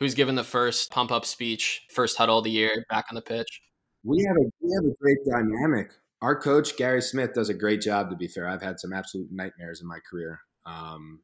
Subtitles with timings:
[0.00, 3.22] who's given the first pump up speech, first huddle of the year, back on the
[3.22, 3.62] pitch.
[4.04, 5.92] We have a we have a great dynamic.
[6.20, 8.10] Our coach Gary Smith does a great job.
[8.10, 10.40] To be fair, I've had some absolute nightmares in my career.
[10.66, 11.20] Um,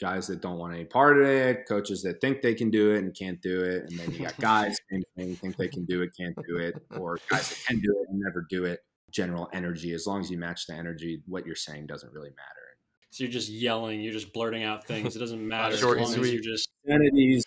[0.00, 2.98] guys that don't want any part of it, coaches that think they can do it
[2.98, 6.10] and can't do it, and then you got guys who think they can do it,
[6.18, 8.80] can't do it, or guys that can do it and never do it.
[9.10, 12.62] General energy, as long as you match the energy, what you're saying doesn't really matter.
[13.10, 15.14] So you're just yelling, you're just blurting out things.
[15.14, 17.44] It doesn't matter Short as long as you're just Obscenities,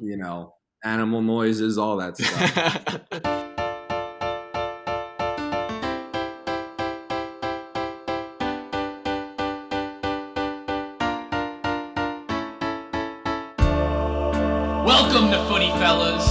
[0.00, 0.54] you know,
[0.84, 3.00] animal noises, all that stuff.
[14.84, 16.26] Welcome to Footy Fellas.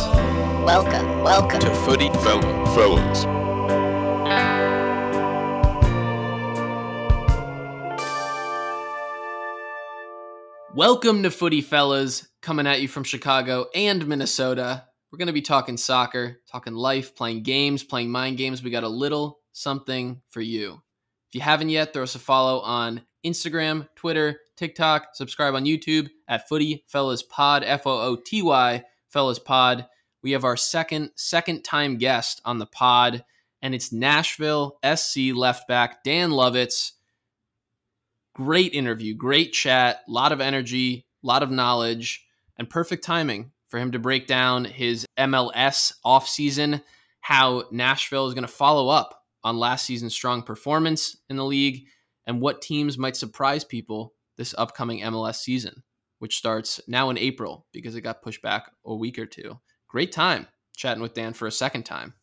[0.65, 1.59] Welcome, welcome.
[1.59, 2.41] to Footy Fella
[2.75, 3.36] Fellas.
[10.77, 14.83] Welcome to Footy Fellas, coming at you from Chicago and Minnesota.
[15.11, 18.61] We're going to be talking soccer, talking life, playing games, playing mind games.
[18.61, 20.73] We got a little something for you.
[21.29, 26.09] If you haven't yet, throw us a follow on Instagram, Twitter, TikTok, subscribe on YouTube
[26.27, 29.87] at Footy Fellas Pod, F O O T Y Fellas Pod.
[30.21, 33.25] We have our second second time guest on the pod,
[33.63, 36.91] and it's Nashville SC left back Dan Lovitz.
[38.37, 42.23] Great interview, great chat, a lot of energy, a lot of knowledge,
[42.57, 46.83] and perfect timing for him to break down his MLS offseason,
[47.21, 51.87] how Nashville is going to follow up on last season's strong performance in the league,
[52.27, 55.81] and what teams might surprise people this upcoming MLS season,
[56.19, 59.59] which starts now in April because it got pushed back a week or two.
[59.87, 62.13] Great time chatting with Dan for a second time.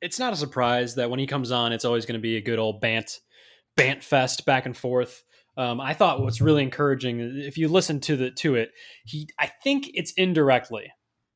[0.00, 2.40] it's not a surprise that when he comes on, it's always going to be a
[2.40, 3.18] good old bant,
[3.76, 5.24] bant fest back and forth.
[5.56, 8.70] Um, I thought what's really encouraging, if you listen to the to it,
[9.04, 10.92] he, I think it's indirectly,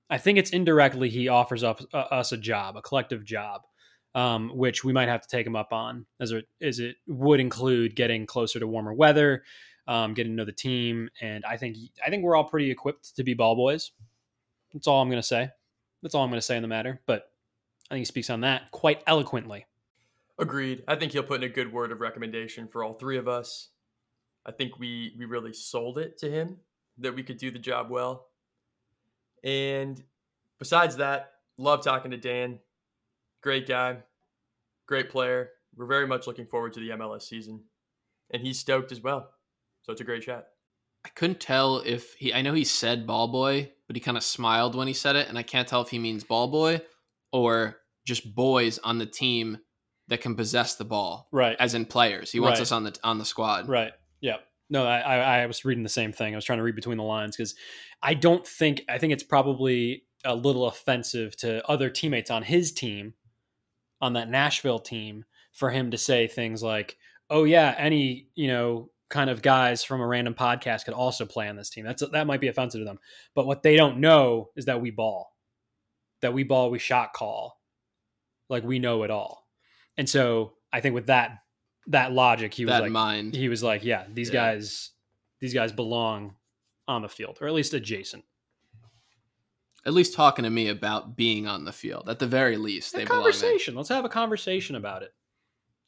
[0.09, 3.63] I think it's indirectly he offers up uh, us a job, a collective job,
[4.15, 7.41] um, which we might have to take him up on, as it as it would
[7.41, 9.43] include getting closer to warmer weather,
[9.89, 13.17] um, getting to know the team, and I think I think we're all pretty equipped
[13.17, 13.91] to be ball boys.
[14.73, 15.51] That's all I'm going to say.
[16.03, 17.01] That's all I'm going to say in the matter.
[17.07, 17.25] But
[17.91, 19.67] I think he speaks on that quite eloquently.
[20.39, 20.83] Agreed.
[20.89, 23.69] I think he'll put in a good word of recommendation for all three of us.
[24.47, 26.59] I think we we really sold it to him
[26.99, 28.27] that we could do the job well.
[29.43, 30.03] And
[30.59, 32.59] besides that, love talking to Dan.
[33.43, 33.99] Great guy,
[34.87, 35.51] great player.
[35.77, 37.61] We're very much looking forward to the MLS season.
[38.33, 39.31] And he's stoked as well.
[39.83, 40.49] So it's a great chat.
[41.05, 42.33] I couldn't tell if he.
[42.33, 45.29] I know he said ball boy, but he kind of smiled when he said it,
[45.29, 46.81] and I can't tell if he means ball boy
[47.33, 47.77] or
[48.07, 49.59] just boys on the team
[50.09, 51.57] that can possess the ball, Right.
[51.59, 52.31] as in players.
[52.33, 52.63] He wants Right.
[52.63, 53.69] us on the on the squad.
[53.69, 53.93] Right.
[54.25, 54.39] Yeah.
[54.71, 56.33] No, I, I, was reading the same thing.
[56.33, 57.55] I was trying to read between the lines because
[58.03, 62.73] I don't think I think it's probably a little offensive to other teammates on his
[62.73, 63.13] team,
[64.01, 66.97] on that Nashville team, for him to say things like,
[67.29, 71.47] "Oh yeah, any you know kind of guys from a random podcast could also play
[71.47, 73.01] on this team." That's that might be offensive to them,
[73.35, 75.37] but what they don't know is that we ball,
[76.23, 77.61] that we ball, we shot call,
[78.49, 79.47] like we know it all,
[79.99, 81.41] and so I think with that
[81.89, 83.35] that logic, he was that like, mind.
[83.35, 84.55] he was like, "Yeah, these Yeah.
[84.55, 84.91] guys,
[85.41, 86.37] these guys belong
[86.89, 88.25] on the field, or at least adjacent."
[89.87, 92.09] At least talking to me about being on the field.
[92.09, 93.75] At the very least, A they conversation.
[93.75, 95.13] Let's have a conversation about it.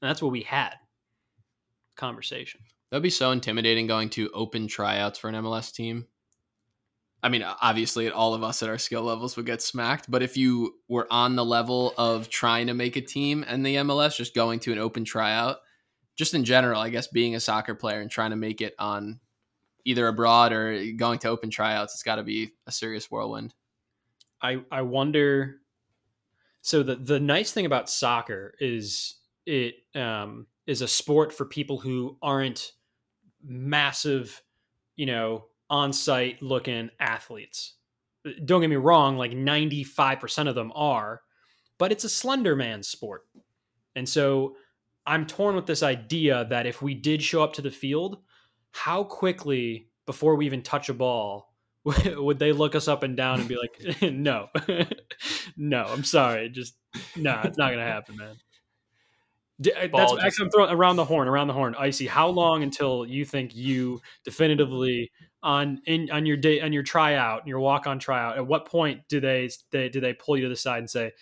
[0.02, 0.74] And that's what we had.
[1.96, 2.60] Conversation.
[2.90, 6.06] That'd be so intimidating going to open tryouts for an MLS team.
[7.22, 10.36] I mean, obviously, all of us at our skill levels would get smacked, but if
[10.36, 14.34] you were on the level of trying to make a team in the MLS, just
[14.34, 15.56] going to an open tryout,
[16.16, 19.20] just in general, I guess being a soccer player and trying to make it on
[19.84, 23.54] either abroad or going to open tryouts, it's got to be a serious whirlwind.
[24.42, 25.56] I I wonder.
[26.62, 29.16] So the the nice thing about soccer is
[29.46, 32.72] it um, is a sport for people who aren't
[33.44, 34.42] massive,
[34.96, 37.74] you know, on site looking athletes.
[38.44, 41.22] Don't get me wrong, like ninety five percent of them are,
[41.78, 43.26] but it's a slender man sport,
[43.94, 44.56] and so
[45.06, 48.18] I'm torn with this idea that if we did show up to the field,
[48.72, 51.52] how quickly before we even touch a ball
[52.16, 54.48] would they look us up and down and be like, no,
[55.56, 56.48] no, I'm sorry.
[56.48, 56.76] Just,
[57.14, 58.36] no, it's not going to happen, man.
[59.58, 61.74] Uh, That's Ball actually I'm throwing around the horn, around the horn.
[61.78, 65.10] Icy, how long until you think you definitively
[65.42, 68.36] on in on your day on your tryout, your walk on tryout?
[68.36, 71.12] At what point do they they do they pull you to the side and say,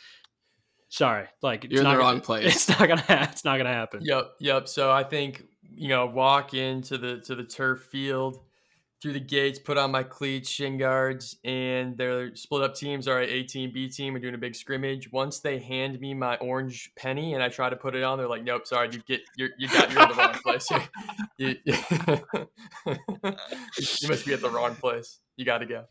[0.94, 3.56] "Sorry, like it's You're in not the gonna- wrong place." It's not gonna it's not
[3.56, 4.68] gonna happen." Yep, yep.
[4.68, 5.42] So I think
[5.76, 8.38] you know, walk into the to the turf field,
[9.02, 13.08] through the gates, put on my cleats, shin guards, and they're split up teams.
[13.08, 15.10] All right, A team, B team, we're doing a big scrimmage.
[15.10, 18.28] Once they hand me my orange penny and I try to put it on, they're
[18.28, 20.70] like, "Nope, sorry, you get you're you got you're in the wrong place.
[21.38, 21.74] you, you,
[24.02, 25.18] you must be at the wrong place.
[25.36, 25.84] You got to go."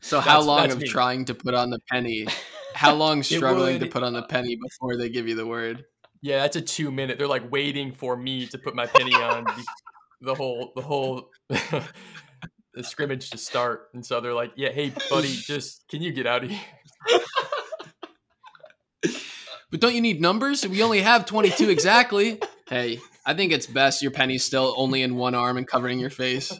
[0.00, 0.86] So how long of me.
[0.88, 2.26] trying to put on the penny?
[2.76, 5.84] How long struggling to put on the penny before they give you the word?
[6.20, 7.18] Yeah, that's a two minute.
[7.18, 9.64] They're like waiting for me to put my penny on the,
[10.20, 15.28] the whole the whole the scrimmage to start, and so they're like, "Yeah, hey, buddy,
[15.32, 16.60] just can you get out of here?"
[19.70, 20.66] But don't you need numbers?
[20.66, 22.40] We only have 22 exactly.
[22.68, 26.10] Hey, I think it's best your penny's still only in one arm and covering your
[26.10, 26.52] face.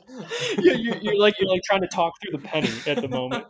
[0.58, 3.46] you're, you're, you're like you're like trying to talk through the penny at the moment.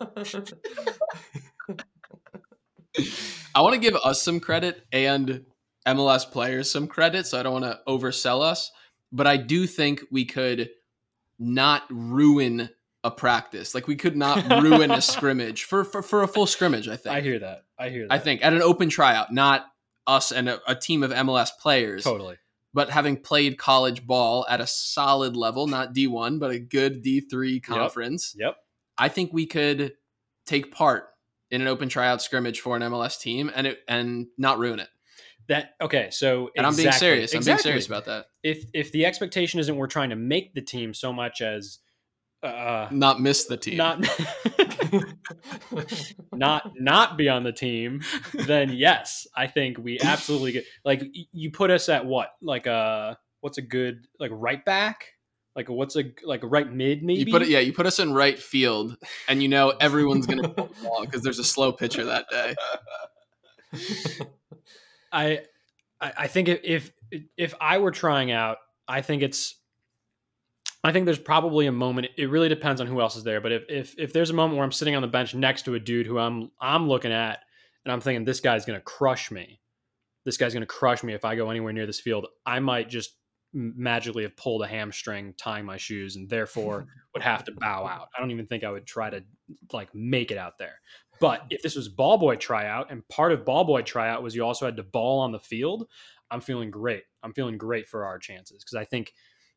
[3.55, 5.45] I want to give us some credit and
[5.87, 8.71] MLS players some credit, so I don't want to oversell us.
[9.13, 10.71] But I do think we could
[11.39, 12.69] not ruin
[13.05, 13.75] a practice.
[13.75, 16.89] Like we could not ruin a scrimmage for, for for a full scrimmage.
[16.89, 17.15] I think.
[17.15, 17.63] I hear that.
[17.79, 18.13] I hear that.
[18.13, 19.67] I think at an open tryout, not
[20.07, 22.37] us and a, a team of MLS players, totally.
[22.75, 27.63] but having played college ball at a solid level, not D1, but a good D3
[27.63, 28.57] conference, Yep.
[28.99, 29.95] I think we could
[30.47, 31.09] take part
[31.51, 34.89] in an open tryout scrimmage for an MLS team and it and not ruin it.
[35.49, 36.09] That okay.
[36.11, 37.33] So And I'm being serious.
[37.33, 37.63] I'm exactly.
[37.63, 38.27] being serious about that.
[38.43, 41.79] If if the expectation isn't we're trying to make the team so much as
[42.43, 43.77] uh, Not miss the team.
[43.77, 44.03] not
[46.33, 48.03] not not be on the team,
[48.35, 51.03] then yes, I think we absolutely get like
[51.33, 55.13] you put us at what like a what's a good like right back
[55.57, 57.61] like what's a like a right mid maybe you put it, yeah.
[57.61, 58.97] You put us in right field,
[59.29, 62.55] and you know everyone's going to the ball because there's a slow pitcher that day.
[65.13, 65.41] I
[66.01, 66.93] I I think if if
[67.37, 69.57] if I were trying out, I think it's
[70.85, 72.09] I think there's probably a moment.
[72.17, 74.57] It really depends on who else is there, but if if if there's a moment
[74.57, 77.41] where I'm sitting on the bench next to a dude who I'm I'm looking at
[77.85, 79.61] and I'm thinking this guy's going to crush me.
[80.25, 82.27] This guy's going to crush me if I go anywhere near this field.
[82.45, 83.26] I might just m-
[83.57, 88.09] magically have pulled a hamstring tying my shoes and therefore would have to bow out.
[88.15, 89.23] I don't even think I would try to
[89.73, 90.81] like make it out there.
[91.19, 94.45] But if this was ball boy tryout and part of ball boy tryout was you
[94.45, 95.87] also had to ball on the field,
[96.31, 97.05] I'm feeling great.
[97.23, 99.15] I'm feeling great for our chances because I think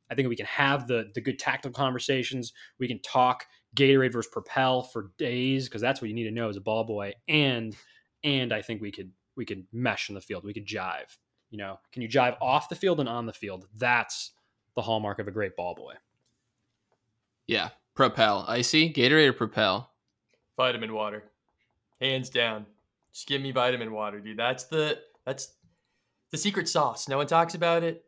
[0.10, 2.54] I think we can have the the good tactical conversations.
[2.80, 6.48] We can talk Gatorade versus Propel for days because that's what you need to know
[6.48, 7.14] as a ball boy.
[7.28, 7.76] And
[8.24, 10.46] and I think we could we could mesh in the field.
[10.46, 11.18] We could jive.
[11.50, 13.68] You know, can you jive off the field and on the field?
[13.78, 14.32] That's
[14.76, 15.94] the hallmark of a great ball boy.
[17.48, 19.92] Yeah, Propel, icy Gatorade or Propel.
[20.56, 21.24] vitamin water,
[22.00, 22.66] hands down.
[23.12, 24.38] Just give me vitamin water, dude.
[24.38, 25.54] That's the that's
[26.32, 27.08] the secret sauce.
[27.08, 28.06] No one talks about it.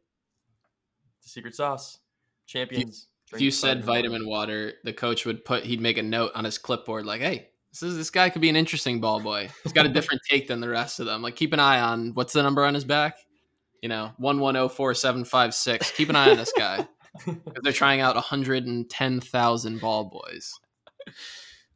[1.23, 1.99] The secret sauce.
[2.45, 3.07] Champions.
[3.25, 6.43] If drink you said vitamin water, the coach would put he'd make a note on
[6.43, 9.49] his clipboard like, "Hey, this is this guy could be an interesting ball boy.
[9.63, 11.21] He's got a different take than the rest of them.
[11.21, 13.17] Like, keep an eye on what's the number on his back?
[13.81, 15.92] You know, one one zero four seven five six.
[15.92, 16.88] Keep an eye on this guy.
[17.63, 20.54] They're trying out one hundred and ten thousand ball boys.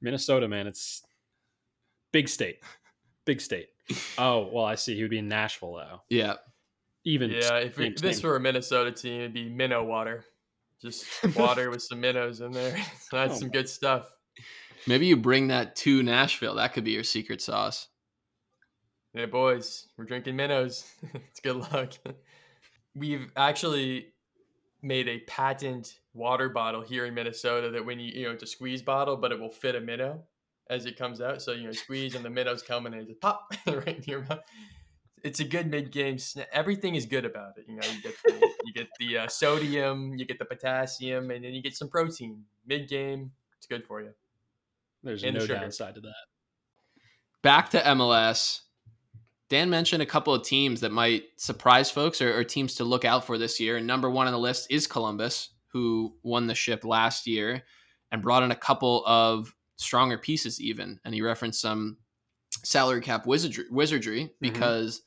[0.02, 1.02] Minnesota, man, it's
[2.12, 2.60] big state.
[3.25, 3.69] Big state.
[4.18, 4.96] Oh, well, I see.
[4.96, 6.02] He would be in Nashville though.
[6.10, 6.36] Yeah,
[7.06, 10.25] Even Yeah, if we, this same- were a Minnesota team, it'd be minnow water.
[10.81, 11.06] Just
[11.36, 12.72] water with some minnows in there.
[13.12, 14.12] That's Oh some my- good stuff.
[14.88, 16.56] maybe you bring that to Nashville.
[16.56, 17.88] That could be your secret sauce.
[19.15, 20.91] Yeah, boys, we're drinking minnows.
[21.13, 21.93] it's good luck.
[22.95, 24.07] We've actually
[24.81, 28.48] made a patent water bottle here in Minnesota that when you you know it's a
[28.48, 30.22] squeeze bottle, but it will fit a minnow
[30.69, 31.41] as it comes out.
[31.41, 34.24] So you know squeeze and the minnows come and it just pop right in your
[34.24, 34.41] mouth.
[35.24, 36.17] It's a good mid game.
[36.51, 37.65] Everything is good about it.
[37.69, 41.45] You know you get the, you get the uh, sodium, you get the potassium, and
[41.45, 43.31] then you get some protein mid game.
[43.57, 44.12] It's good for you.
[45.03, 45.60] There's and the no sugar.
[45.60, 46.15] downside to that.
[47.41, 48.64] Back to MLS.
[49.50, 53.06] Dan mentioned a couple of teams that might surprise folks or, or teams to look
[53.06, 53.78] out for this year.
[53.78, 57.64] And number one on the list is Columbus, who won the ship last year
[58.12, 61.00] and brought in a couple of stronger pieces, even.
[61.06, 61.98] And he referenced some
[62.64, 64.34] salary cap wizardry, wizardry mm-hmm.
[64.40, 65.02] because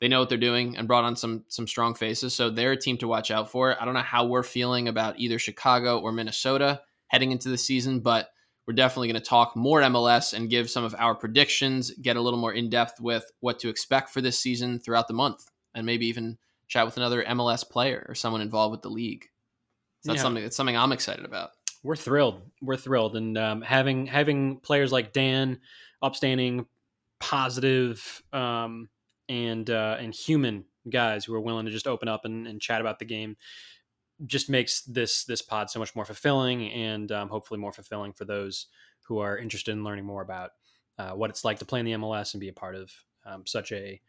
[0.00, 2.34] they know what they're doing and brought on some some strong faces.
[2.34, 3.80] So they're a team to watch out for.
[3.80, 8.00] I don't know how we're feeling about either Chicago or Minnesota heading into the season,
[8.00, 8.30] but
[8.68, 12.20] we're definitely going to talk more MLS and give some of our predictions, get a
[12.20, 15.86] little more in depth with what to expect for this season throughout the month, and
[15.86, 16.36] maybe even
[16.68, 19.24] chat with another MLS player or someone involved with the league.
[20.02, 20.22] So that's Yeah.
[20.22, 21.52] something that's something I'm excited about.
[21.82, 22.42] We're thrilled.
[22.60, 25.60] We're thrilled, and um, having having players like Dan,
[26.02, 26.66] upstanding,
[27.20, 28.90] positive, um,
[29.30, 32.82] and uh, and human guys who are willing to just open up and, and chat
[32.82, 33.36] about the game.
[34.26, 38.24] Just makes this this pod so much more fulfilling and um, hopefully more fulfilling for
[38.24, 38.66] those
[39.06, 40.50] who are interested in learning more about
[40.98, 42.92] uh, what it's like to play in the MLS and be a part of
[43.24, 44.00] um, such a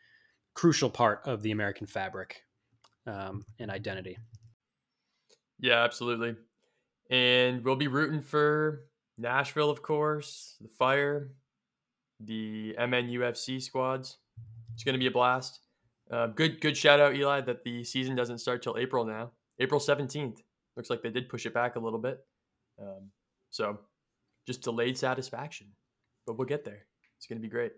[0.56, 2.44] crucial part of the American fabric
[3.06, 4.18] um, and identity.
[5.60, 6.36] Yeah, absolutely.
[7.10, 8.86] And we'll be rooting for
[9.18, 11.32] Nashville, of course, the Fire,
[12.20, 14.18] the MNUFC squads.
[14.74, 15.60] It's going to be a blast.
[16.10, 19.32] Uh, good, good shout out, Eli, that the season doesn't start till April now.
[19.60, 20.42] April seventeenth.
[20.76, 22.20] Looks like they did push it back a little bit.
[22.82, 23.12] Um,
[23.50, 23.80] so,
[24.48, 25.68] just delayed satisfaction,
[26.26, 26.86] but we'll get there.
[27.18, 27.74] It's going to be great.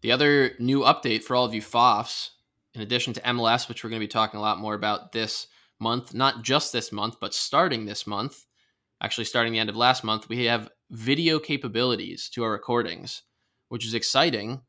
[0.00, 2.30] The other new update for all of you FOFs,
[2.74, 5.48] in addition to MLS, which we're going to be talking a lot more about this
[5.78, 8.46] month, not just this month, but starting this month,
[9.02, 13.22] actually starting the end of last month, we have video capabilities to our recordings,
[13.68, 14.60] which is exciting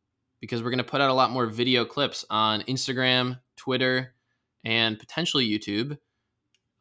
[0.42, 4.16] because we're going to put out a lot more video clips on Instagram, Twitter,
[4.66, 5.98] and potentially YouTube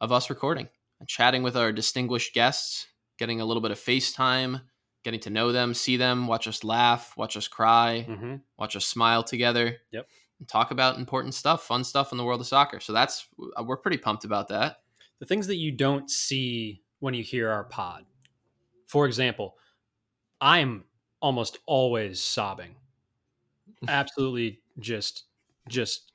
[0.01, 0.67] of us recording
[0.99, 4.61] and chatting with our distinguished guests, getting a little bit of FaceTime,
[5.03, 8.35] getting to know them, see them, watch us laugh, watch us cry, Mm-hmm.
[8.57, 9.77] watch us smile together.
[9.91, 10.07] Yep.
[10.39, 12.79] And talk about important stuff, fun stuff in the world of soccer.
[12.79, 13.27] So that's
[13.63, 14.81] we're pretty pumped about that.
[15.19, 18.05] The things that you don't see when you hear our pod.
[18.87, 19.55] For example,
[20.41, 20.83] I'm
[21.21, 22.75] almost always sobbing.
[23.87, 25.25] Absolutely just
[25.67, 26.11] just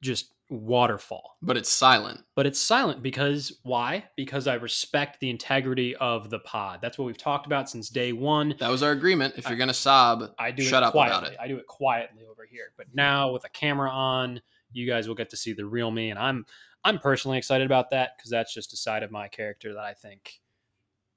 [0.00, 1.36] just waterfall.
[1.42, 2.20] But it's silent.
[2.34, 4.04] But it's silent because why?
[4.16, 6.80] Because I respect the integrity of the pod.
[6.80, 8.54] That's what we've talked about since day 1.
[8.58, 9.34] That was our agreement.
[9.36, 11.18] If you're gonna sob, I do shut up quietly.
[11.18, 11.38] about it.
[11.40, 12.72] I do it quietly over here.
[12.76, 14.40] But now with a camera on,
[14.72, 16.46] you guys will get to see the real me, and I'm
[16.84, 19.94] I'm personally excited about that because that's just a side of my character that I
[19.94, 20.40] think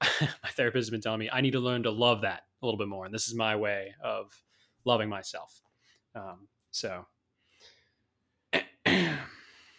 [0.20, 2.78] my therapist has been telling me I need to learn to love that a little
[2.78, 4.32] bit more, and this is my way of
[4.84, 5.60] loving myself.
[6.14, 7.06] Um, so.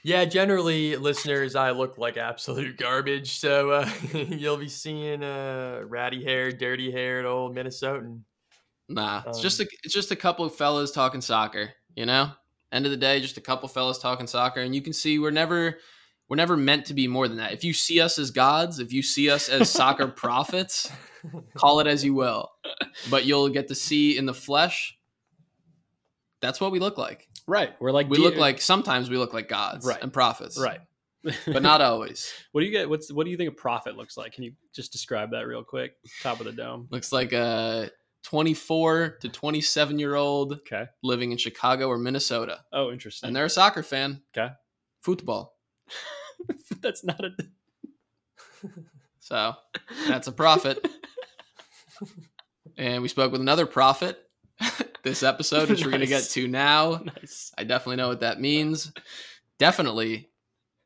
[0.03, 3.39] Yeah, generally, listeners, I look like absolute garbage.
[3.39, 8.21] So uh, you'll be seeing a ratty haired, dirty haired old Minnesotan.
[8.89, 11.71] Nah, it's just Um, a it's just a couple of fellas talking soccer.
[11.95, 12.31] You know,
[12.71, 15.31] end of the day, just a couple fellas talking soccer, and you can see we're
[15.31, 15.79] never
[16.29, 17.53] we're never meant to be more than that.
[17.53, 20.91] If you see us as gods, if you see us as soccer prophets,
[21.55, 22.49] call it as you will,
[23.09, 24.97] but you'll get to see in the flesh.
[26.43, 27.29] That's what we look like.
[27.47, 30.01] Right, we're like We look like sometimes we look like gods Right.
[30.03, 30.81] and prophets, right,
[31.47, 32.31] But not always.
[32.51, 32.89] What do you get?
[32.89, 34.33] What's what do you think a prophet looks like?
[34.33, 35.93] Can you just describe that real quick?
[36.21, 36.87] Top of the dome.
[36.91, 37.89] Looks like a
[38.23, 40.85] 24 to 27 year old Okay.
[41.01, 43.27] living in Chicago or Minnesota, Oh, interesting.
[43.29, 44.21] and they're a soccer fan.
[44.37, 44.53] Okay.
[45.01, 45.55] Football.
[46.81, 47.31] That's not a.
[49.19, 49.53] So
[50.07, 50.85] that's a prophet.
[52.77, 54.19] and we spoke with another prophet
[55.03, 57.01] this episode, which we're going to get to now.
[57.03, 57.51] nice.
[57.57, 58.91] I definitely know what that means.
[59.59, 60.29] Definitely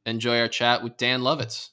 [0.05, 1.69] enjoy our chat with Dan Lovitz.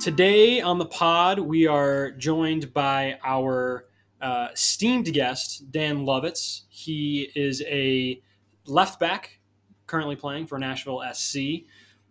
[0.00, 3.86] Today on the pod, we are joined by our
[4.20, 6.62] uh, esteemed guest, Dan Lovitz.
[6.68, 8.20] He is a
[8.66, 9.40] left back
[9.86, 11.64] currently playing for Nashville SC,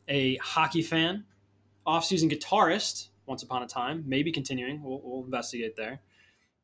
[0.08, 1.26] a hockey fan,
[1.86, 4.82] off-season guitarist once upon a time, maybe continuing.
[4.84, 6.02] We'll, we'll investigate there.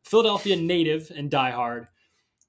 [0.03, 1.87] Philadelphia native and diehard,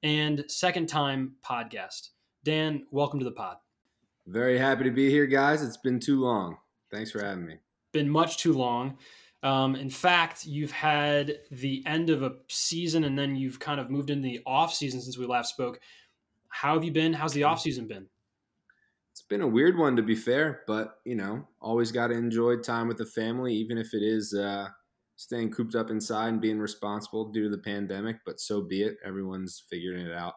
[0.03, 2.11] and second-time podcast.
[2.45, 3.57] Dan, welcome to the pod.
[4.27, 5.63] Very happy to be here, guys.
[5.63, 6.57] It's been too long.
[6.91, 7.57] Thanks for having me.
[7.93, 8.97] been much too long.
[9.43, 13.91] Um, in fact, you've had the end of a season and then you've kind of
[13.91, 15.81] moved into the off season since we last spoke.
[16.49, 17.13] How have you been?
[17.13, 18.07] How's the off season been?
[19.21, 22.57] It's been a weird one, to be fair, but you know, always got to enjoy
[22.57, 24.69] time with the family, even if it is uh,
[25.17, 28.21] staying cooped up inside and being responsible due to the pandemic.
[28.25, 28.97] But so be it.
[29.05, 30.33] Everyone's figuring it out,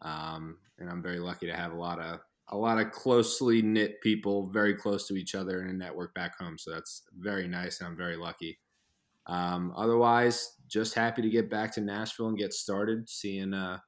[0.00, 4.00] um, and I'm very lucky to have a lot of a lot of closely knit
[4.00, 6.56] people, very close to each other in a network back home.
[6.56, 8.60] So that's very nice, and I'm very lucky.
[9.26, 13.52] Um, otherwise, just happy to get back to Nashville and get started, seeing.
[13.52, 13.80] Uh,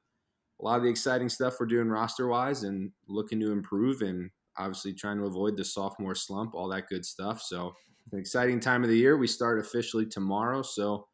[0.59, 4.29] a lot of the exciting stuff we're doing roster wise and looking to improve and
[4.57, 7.41] obviously trying to avoid the sophomore slump, all that good stuff.
[7.41, 7.73] So,
[8.11, 9.17] an exciting time of the year.
[9.17, 10.61] We start officially tomorrow.
[10.61, 11.07] So,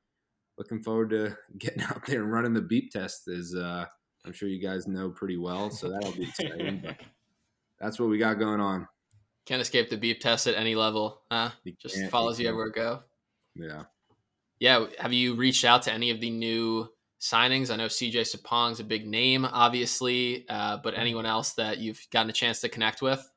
[0.57, 3.85] looking forward to getting out there and running the beep test, as uh,
[4.25, 5.69] I'm sure you guys know pretty well.
[5.69, 6.81] So, that'll be exciting.
[6.85, 6.97] but
[7.79, 8.87] that's what we got going on.
[9.45, 11.49] Can't escape the beep test at any level, huh?
[11.65, 13.03] You Just follows you everywhere you go.
[13.55, 13.83] Yeah.
[14.59, 16.87] Yeah, have you reached out to any of the new
[17.23, 17.71] signings?
[17.71, 22.29] I know CJ Sapong's a big name, obviously, uh, but anyone else that you've gotten
[22.29, 23.27] a chance to connect with?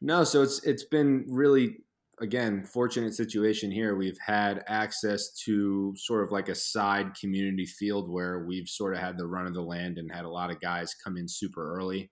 [0.00, 1.78] No, so it's it's been really
[2.20, 3.96] again fortunate situation here.
[3.96, 9.00] We've had access to sort of like a side community field where we've sort of
[9.00, 11.74] had the run of the land and had a lot of guys come in super
[11.76, 12.10] early.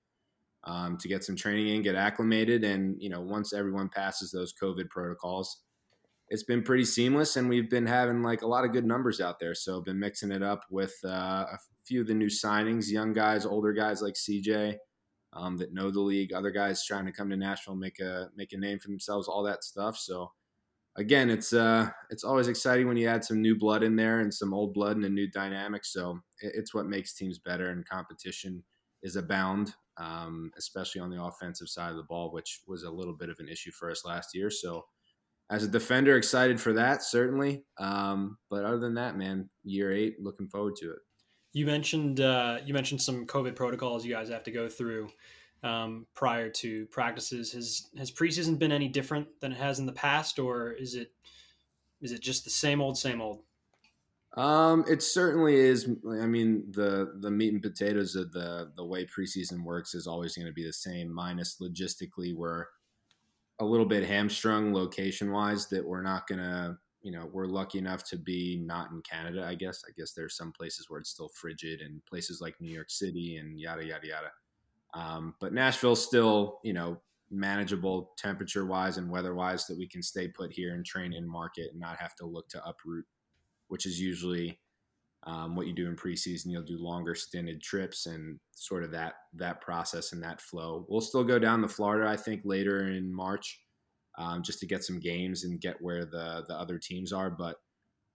[0.65, 4.53] um, to get some training in, get acclimated, and you know once everyone passes those
[4.63, 5.63] COVID protocols,
[6.31, 9.41] it's been pretty seamless, and we've been having like a lot of good numbers out
[9.41, 9.55] there.
[9.55, 13.45] So been mixing it up with uh, a few of the new signings, young guys,
[13.45, 14.77] older guys like CJ.
[15.33, 18.53] Um, that know the league, other guys trying to come to Nashville, make a make
[18.53, 19.97] a name for themselves, all that stuff.
[19.97, 20.33] So
[20.97, 24.33] again, it's uh, it's always exciting when you add some new blood in there and
[24.33, 25.85] some old blood and a new dynamic.
[25.85, 28.65] So it's what makes teams better, and competition
[29.03, 33.15] is abound, um, especially on the offensive side of the ball, which was a little
[33.15, 34.51] bit of an issue for us last year.
[34.51, 34.85] So
[35.51, 37.65] as a defender, excited for that certainly.
[37.79, 40.99] Um, but other than that, man, year eight, looking forward to it.
[41.53, 45.11] You mentioned uh, you mentioned some COVID protocols you guys have to go through
[45.65, 47.53] um, prior to practices.
[47.53, 51.13] Has has preseason been any different than it has in the past, or is it
[52.01, 53.43] is it just the same old, same old?
[54.37, 55.89] Um, it certainly is.
[56.09, 60.37] I mean, the the meat and potatoes of the the way preseason works is always
[60.37, 61.13] going to be the same.
[61.13, 62.67] Minus logistically, we're
[63.61, 66.77] a little bit hamstrung location wise that we're not going to.
[67.03, 69.47] You know, we're lucky enough to be not in Canada.
[69.49, 69.83] I guess.
[69.89, 73.37] I guess there's some places where it's still frigid, and places like New York City
[73.37, 74.31] and yada yada yada.
[74.93, 77.01] Um, but Nashville's still, you know,
[77.31, 81.29] manageable temperature wise and weather wise that we can stay put here and train in
[81.29, 83.07] market and not have to look to uproot,
[83.69, 84.59] which is usually
[85.25, 86.47] um, what you do in preseason.
[86.47, 90.87] You'll do longer stinted trips and sort of that that process and that flow.
[90.89, 93.61] We'll still go down to Florida, I think, later in March,
[94.19, 97.31] um, just to get some games and get where the the other teams are.
[97.31, 97.57] But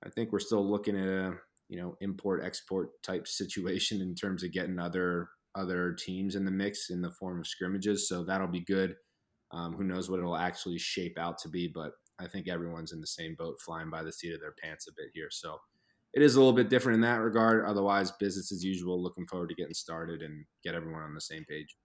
[0.04, 1.34] I think we're still looking at a
[1.70, 6.52] you know import export type situation in terms of getting other other teams in the
[6.52, 8.10] mix in the form of scrimmages.
[8.10, 8.96] So that'll be good.
[9.52, 13.00] Um, who knows what it'll actually shape out to be, but I think everyone's in
[13.00, 15.30] the same boat, flying by the seat of their pants a bit here.
[15.32, 15.60] So
[16.16, 17.66] it is a little bit different in that regard.
[17.66, 19.02] Otherwise, business as usual.
[19.02, 21.76] Looking forward to getting started and get everyone on the same page.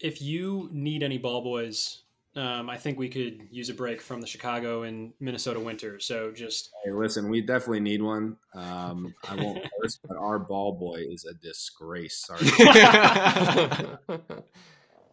[0.00, 2.04] If you need any ball boys
[2.36, 6.00] um, I think we could use a break from the Chicago and Minnesota winter.
[6.00, 8.36] So just hey, listen, we definitely need one.
[8.54, 12.26] Um, I won't curse, but our ball boy is a disgrace.
[12.26, 12.44] Sorry.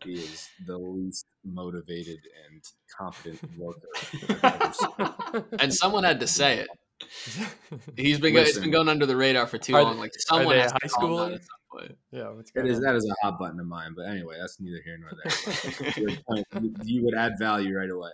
[0.04, 2.64] he is the least motivated and
[2.98, 3.88] confident worker.
[5.60, 6.70] and someone had to say it.
[7.98, 9.98] He's been Listen, it's been going under the radar for too long.
[10.00, 11.38] Like someone has high school.
[12.12, 12.82] Yeah, it is.
[12.82, 13.94] That is a hot button of mine.
[13.96, 16.76] But anyway, that's neither here nor there.
[16.84, 18.10] you would add value right away.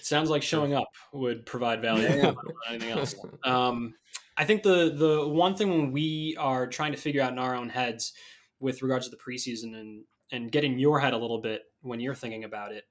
[0.00, 2.08] Sounds like showing up would provide value.
[2.08, 2.32] Yeah.
[2.68, 3.14] anything else.
[3.44, 3.94] Um,
[4.36, 7.54] I think the the one thing when we are trying to figure out in our
[7.54, 8.12] own heads
[8.58, 12.14] with regards to the preseason and and getting your head a little bit when you're
[12.14, 12.84] thinking about it,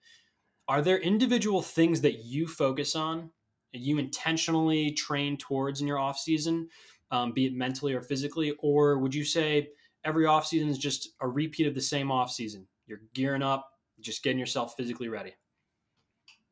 [0.68, 3.32] are there individual things that you focus on,
[3.72, 6.68] you intentionally train towards in your off season
[7.12, 8.56] um, be it mentally or physically?
[8.60, 9.70] Or would you say
[10.04, 12.68] every off season is just a repeat of the same off season?
[12.86, 15.34] You're gearing up, just getting yourself physically ready.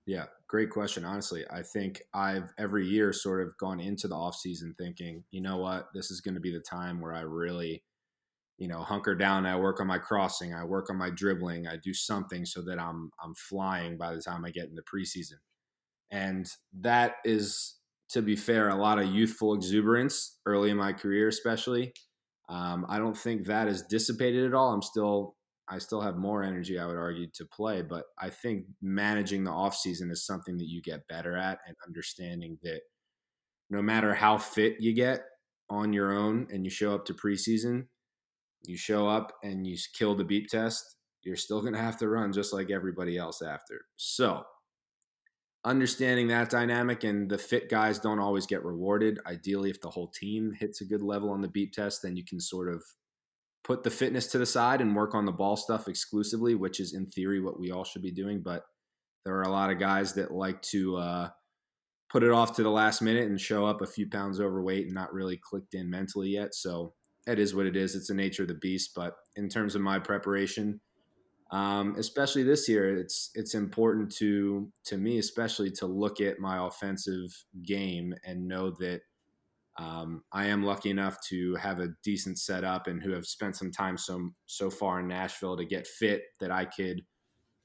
[0.06, 1.04] Yeah, great question.
[1.04, 5.42] Honestly, I think I've every year sort of gone into the off season thinking, you
[5.42, 7.84] know what, this is going to be the time where I really,
[8.58, 9.46] you know, hunker down.
[9.46, 12.80] I work on my crossing, I work on my dribbling, I do something so that
[12.80, 15.40] I'm I'm flying by the time I get in the preseason.
[16.12, 16.48] And
[16.82, 17.78] that is
[18.10, 21.94] to be fair, a lot of youthful exuberance early in my career, especially.
[22.50, 24.72] Um, I don't think that is dissipated at all.
[24.72, 25.36] I'm still,
[25.70, 27.82] I still have more energy, I would argue, to play.
[27.82, 31.76] But I think managing the off season is something that you get better at, and
[31.86, 32.82] understanding that
[33.70, 35.24] no matter how fit you get
[35.70, 37.88] on your own, and you show up to preseason,
[38.66, 42.08] you show up and you kill the beep test, you're still going to have to
[42.08, 43.82] run just like everybody else after.
[43.98, 44.44] So
[45.68, 49.20] understanding that dynamic and the fit guys don't always get rewarded.
[49.28, 52.24] Ideally, if the whole team hits a good level on the beep test, then you
[52.24, 52.82] can sort of
[53.66, 56.94] put the fitness to the side and work on the ball stuff exclusively, which is
[56.94, 58.42] in theory what we all should be doing.
[58.42, 58.64] But
[59.26, 61.30] there are a lot of guys that like to uh,
[62.10, 64.96] put it off to the last minute and show up a few pounds overweight and
[64.96, 66.56] not really clicked in mentally yet.
[66.56, 66.94] So
[67.28, 67.94] it is what it is.
[67.94, 68.92] It's the nature of the beast.
[68.96, 70.80] But in terms of my preparation,
[71.52, 76.66] um, especially this year, it's it's important to to me, especially to look at my
[76.66, 77.32] offensive
[77.64, 79.02] game and know that
[79.78, 83.72] um, I am lucky enough to have a decent setup and who have spent some
[83.72, 87.02] time so so far in Nashville to get fit that I could,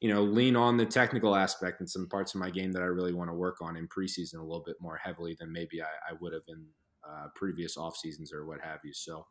[0.01, 2.87] you know, lean on the technical aspect and some parts of my game that I
[2.87, 5.87] really want to work on in preseason a little bit more heavily than maybe I,
[6.11, 6.67] I would have in
[7.05, 8.93] uh, previous off seasons or what have you.
[8.93, 9.27] So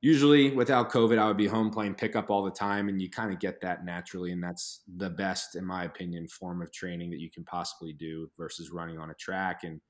[0.00, 3.32] usually without COVID, I would be home playing pickup all the time, and you kind
[3.32, 4.32] of get that naturally.
[4.32, 8.30] And that's the best, in my opinion, form of training that you can possibly do
[8.38, 9.80] versus running on a track and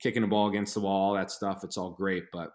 [0.00, 1.62] kicking a ball against the wall, all that stuff.
[1.62, 2.50] It's all great, but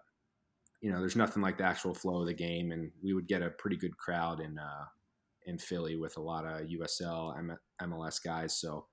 [0.80, 2.72] you know, there's nothing like the actual flow of the game.
[2.72, 4.84] And we would get a pretty good crowd in uh,
[5.46, 8.60] in Philly with a lot of USL, MLS guys.
[8.60, 8.86] So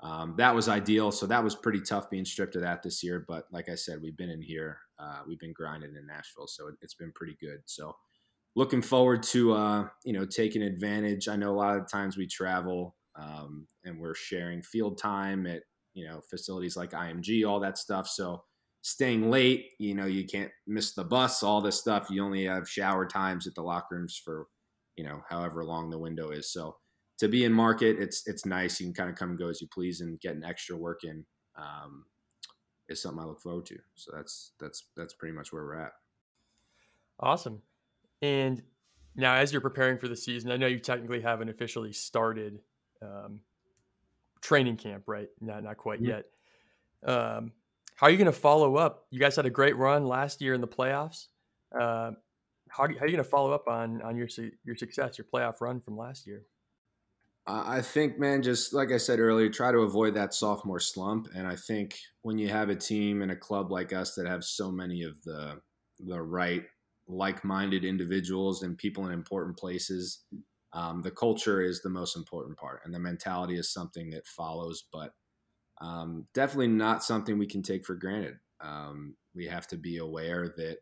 [0.00, 1.10] um, that was ideal.
[1.10, 3.24] So that was pretty tough being stripped of that this year.
[3.26, 6.68] But like I said, we've been in here, uh, we've been grinding in Nashville, so
[6.68, 7.60] it, has been pretty good.
[7.66, 7.94] So
[8.56, 11.28] looking forward to uh, you know taking advantage.
[11.28, 15.62] I know a lot of times we travel um, and we're sharing field time at
[15.94, 18.08] you know facilities like IMG, all that stuff.
[18.08, 18.42] So
[18.82, 22.08] staying late, you know, you can't miss the bus, all this stuff.
[22.10, 24.46] You only have shower times at the locker rooms for
[24.96, 26.52] you know however long the window is.
[26.52, 26.76] So
[27.18, 28.80] to be in market, it's it's nice.
[28.80, 31.04] You can kind of come and go as you please and get an extra work
[31.04, 31.24] in.
[31.56, 32.04] Um,
[32.90, 33.78] is something I look forward to.
[33.94, 35.92] So that's that's that's pretty much where we're at.
[37.18, 37.62] Awesome.
[38.20, 38.62] And
[39.16, 42.60] now, as you're preparing for the season, I know you technically haven't officially started
[43.02, 43.40] um,
[44.40, 45.28] training camp, right?
[45.40, 46.10] Not not quite mm-hmm.
[46.10, 46.24] yet.
[47.06, 47.52] Um,
[47.96, 49.06] how are you going to follow up?
[49.10, 51.26] You guys had a great run last year in the playoffs.
[51.72, 52.12] Uh,
[52.68, 54.28] how, how are you going to follow up on on your
[54.64, 56.42] your success, your playoff run from last year?
[57.46, 61.26] I think, man, just like I said earlier, try to avoid that sophomore slump.
[61.34, 64.44] And I think when you have a team and a club like us that have
[64.44, 65.60] so many of the
[66.06, 66.64] the right
[67.08, 70.24] like-minded individuals and people in important places
[70.72, 74.84] um, the culture is the most important part and the mentality is something that follows
[74.92, 75.10] but
[75.80, 80.54] um, definitely not something we can take for granted um, we have to be aware
[80.56, 80.78] that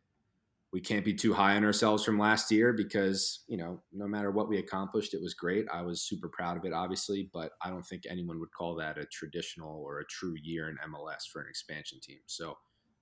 [0.73, 4.31] we can't be too high on ourselves from last year because you know no matter
[4.31, 7.71] what we accomplished it was great i was super proud of it obviously but i
[7.71, 11.41] don't think anyone would call that a traditional or a true year in mls for
[11.41, 12.57] an expansion team so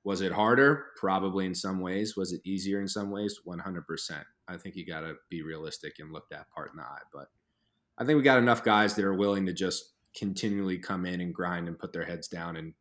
[0.07, 0.93] was it harder?
[0.95, 2.17] Probably in some ways.
[2.17, 3.41] Was it easier in some ways?
[3.45, 4.23] 100%.
[4.47, 7.03] I think you got to be realistic and look that part in the eye.
[7.13, 7.27] But
[7.99, 11.35] I think we got enough guys that are willing to just continually come in and
[11.35, 12.73] grind and put their heads down and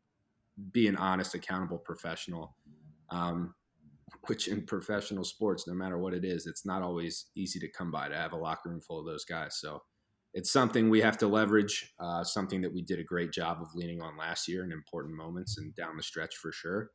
[0.71, 2.55] be an honest, accountable professional.
[3.09, 3.55] Um,
[4.27, 7.91] which in professional sports, no matter what it is, it's not always easy to come
[7.91, 9.57] by to have a locker room full of those guys.
[9.59, 9.81] So
[10.33, 13.69] it's something we have to leverage, uh, something that we did a great job of
[13.73, 16.89] leaning on last year in important moments and down the stretch for sure.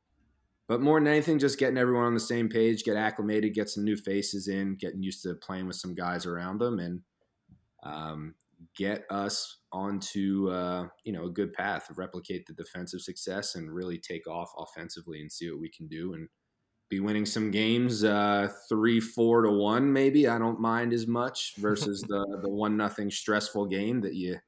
[0.68, 3.84] But more than anything, just getting everyone on the same page, get acclimated, get some
[3.84, 7.00] new faces in, getting used to playing with some guys around them, and
[7.82, 8.34] um,
[8.76, 13.98] get us onto uh, you know a good path, replicate the defensive success, and really
[13.98, 16.28] take off offensively and see what we can do and
[16.90, 20.26] be winning some games uh, three, four to one, maybe.
[20.26, 24.38] I don't mind as much versus the the one nothing stressful game that you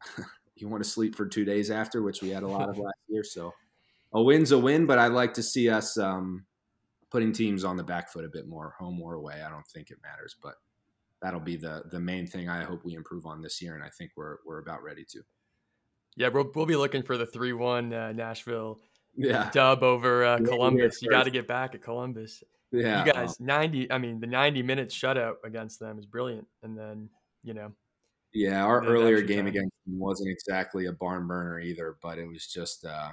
[0.56, 2.98] you want to sleep for two days after, which we had a lot of last
[3.08, 3.22] year.
[3.22, 3.52] So
[4.12, 6.46] a win's a win, but I'd like to see us um,
[7.10, 9.42] putting teams on the back foot a bit more, home or away.
[9.46, 10.54] I don't think it matters, but
[11.20, 13.90] that'll be the the main thing I hope we improve on this year, and I
[13.90, 15.20] think we're we're about ready to.
[16.16, 18.80] Yeah, we'll we'll be looking for the three one uh, Nashville
[19.16, 19.50] yeah.
[19.52, 21.02] dub over uh, Columbus.
[21.02, 22.42] You got to get back at Columbus.
[22.72, 23.90] Yeah, you guys ninety.
[23.90, 27.08] I mean, the ninety minutes shutout against them is brilliant, and then
[27.42, 27.72] you know.
[28.32, 29.46] Yeah, our earlier game time.
[29.46, 33.12] against them wasn't exactly a barn burner either, but it was just uh,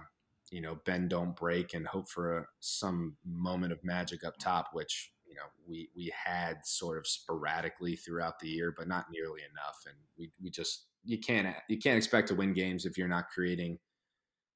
[0.54, 4.70] you know bend don't break and hope for a, some moment of magic up top
[4.74, 9.42] which you know we we had sort of sporadically throughout the year but not nearly
[9.52, 13.08] enough and we, we just you can't you can't expect to win games if you're
[13.08, 13.80] not creating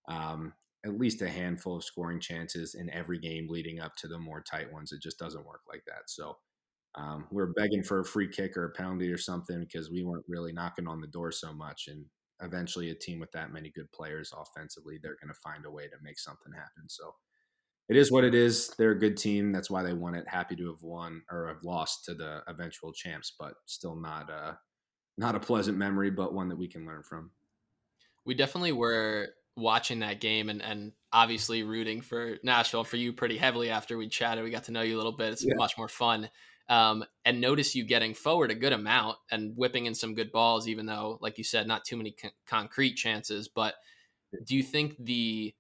[0.08, 0.54] um,
[0.86, 4.42] at least a handful of scoring chances in every game leading up to the more
[4.42, 6.38] tight ones it just doesn't work like that so
[6.96, 10.26] um, we're begging for a free kick or a penalty or something because we weren't
[10.28, 12.06] really knocking on the door so much and
[12.42, 15.88] eventually a team with that many good players offensively, they're going to find a way
[15.88, 16.88] to make something happen.
[16.88, 17.16] So
[17.90, 18.70] it is what it is.
[18.78, 19.52] They're a good team.
[19.52, 20.28] That's why they won it.
[20.28, 24.60] Happy to have won or have lost to the eventual champs, but still not a
[25.20, 27.32] not a pleasant memory, but one that we can learn from.
[28.24, 33.38] We definitely were watching that game and, and obviously rooting for Nashville for you pretty
[33.38, 34.44] heavily after we chatted.
[34.44, 35.34] We got to know you a little bit.
[35.34, 35.56] It's yeah.
[35.58, 36.30] much more fun
[36.70, 40.68] um, and notice you getting forward a good amount and whipping in some good balls,
[40.68, 43.48] even though, like you said, not too many con- concrete chances.
[43.48, 43.76] But
[44.44, 45.54] do you think the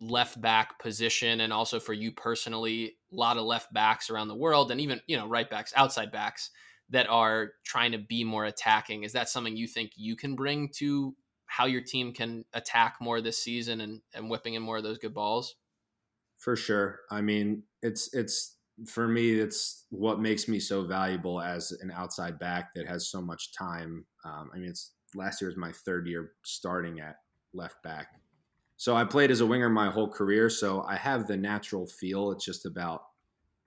[0.00, 4.34] left back position and also for you personally, a lot of left backs around the
[4.34, 6.50] world and even, you know, right backs, outside backs
[6.88, 10.70] that are trying to be more attacking, is that something you think you can bring
[10.76, 11.14] to
[11.54, 14.98] how your team can attack more this season and, and whipping in more of those
[14.98, 15.54] good balls?
[16.36, 17.02] For sure.
[17.12, 18.56] I mean, it's it's
[18.88, 23.22] for me, it's what makes me so valuable as an outside back that has so
[23.22, 24.04] much time.
[24.24, 27.18] Um, I mean, it's last year was my third year starting at
[27.52, 28.08] left back.
[28.76, 30.50] So I played as a winger my whole career.
[30.50, 32.32] So I have the natural feel.
[32.32, 33.02] It's just about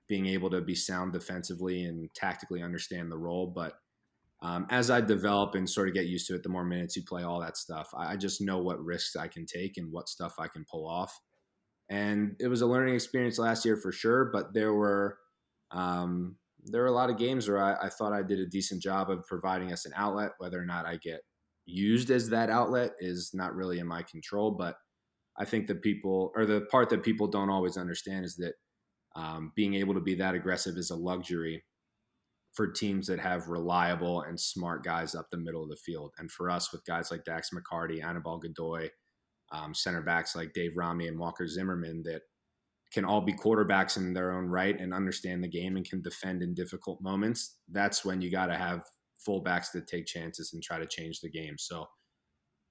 [0.08, 3.47] being able to be sound defensively and tactically understand the role.
[3.47, 3.80] But
[4.41, 7.04] um, as I develop and sort of get used to it, the more minutes you
[7.04, 10.36] play, all that stuff, I, just know what risks I can take and what stuff
[10.39, 11.19] I can pull off
[11.89, 14.26] and it was a learning experience last year for sure.
[14.26, 15.17] But there were
[15.71, 18.82] um, there are a lot of games where I, I thought I did a decent
[18.82, 20.32] job of providing us an outlet.
[20.38, 21.21] Whether or not I get
[21.65, 24.76] used as that outlet is not really in my control, but
[25.38, 28.54] I think the people or the part that people don't always understand is that
[29.15, 31.63] um, being able to be that aggressive is a luxury
[32.53, 36.12] for teams that have reliable and smart guys up the middle of the field.
[36.17, 38.89] And for us, with guys like Dax McCarty, Anibal Godoy,
[39.51, 42.21] um, center backs like Dave Romney and Walker Zimmerman that
[42.91, 46.41] can all be quarterbacks in their own right and understand the game and can defend
[46.41, 47.57] in difficult moments.
[47.69, 48.81] That's when you got to have
[49.27, 51.55] fullbacks that take chances and try to change the game.
[51.57, 51.88] So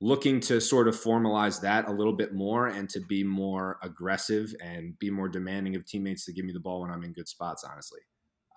[0.01, 4.55] looking to sort of formalize that a little bit more and to be more aggressive
[4.63, 7.29] and be more demanding of teammates to give me the ball when I'm in good
[7.29, 8.01] spots, honestly.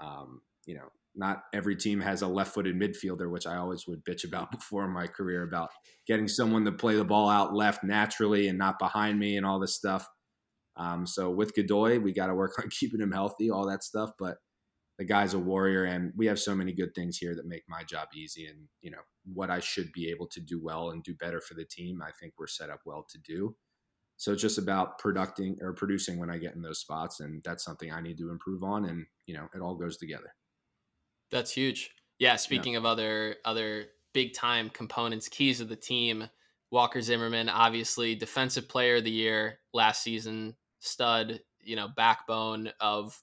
[0.02, 4.06] Um, you know, not every team has a left footed midfielder, which I always would
[4.06, 5.70] bitch about before in my career about
[6.08, 9.60] getting someone to play the ball out left naturally and not behind me and all
[9.60, 10.08] this stuff.
[10.78, 14.12] Um, so with Godoy, we got to work on keeping him healthy, all that stuff.
[14.18, 14.38] But
[14.98, 17.84] the guy's a warrior, and we have so many good things here that make my
[17.84, 18.48] job easy.
[18.48, 19.00] And you know
[19.34, 22.02] what I should be able to do well and do better for the team.
[22.02, 23.56] I think we're set up well to do.
[24.18, 27.64] So it's just about producing or producing when I get in those spots, and that's
[27.64, 28.86] something I need to improve on.
[28.86, 30.34] And you know, it all goes together.
[31.32, 31.92] That's huge.
[32.18, 32.36] Yeah.
[32.36, 32.80] Speaking yeah.
[32.80, 36.30] of other other big time components, keys of the team,
[36.72, 43.22] Walker Zimmerman, obviously defensive player of the year last season, stud, you know, backbone of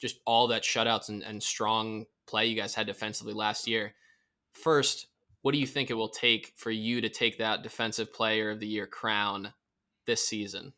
[0.00, 3.94] just all that shutouts and, and strong play you guys had defensively last year.
[4.52, 5.06] First,
[5.42, 8.60] what do you think it will take for you to take that defensive player of
[8.60, 9.52] the year crown
[10.06, 10.72] this season?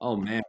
[0.00, 0.42] Oh man.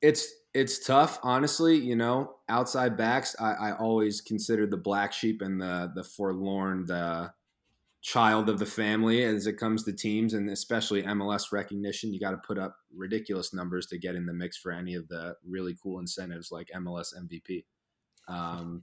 [0.00, 5.42] It's it's tough, honestly, you know, outside backs, I, I always consider the black sheep
[5.42, 7.32] and the the forlorn, the
[8.02, 12.12] child of the family as it comes to teams and especially MLS recognition.
[12.12, 15.06] You got to put up ridiculous numbers to get in the mix for any of
[15.08, 17.64] the really cool incentives like MLS MVP.
[18.26, 18.82] Um,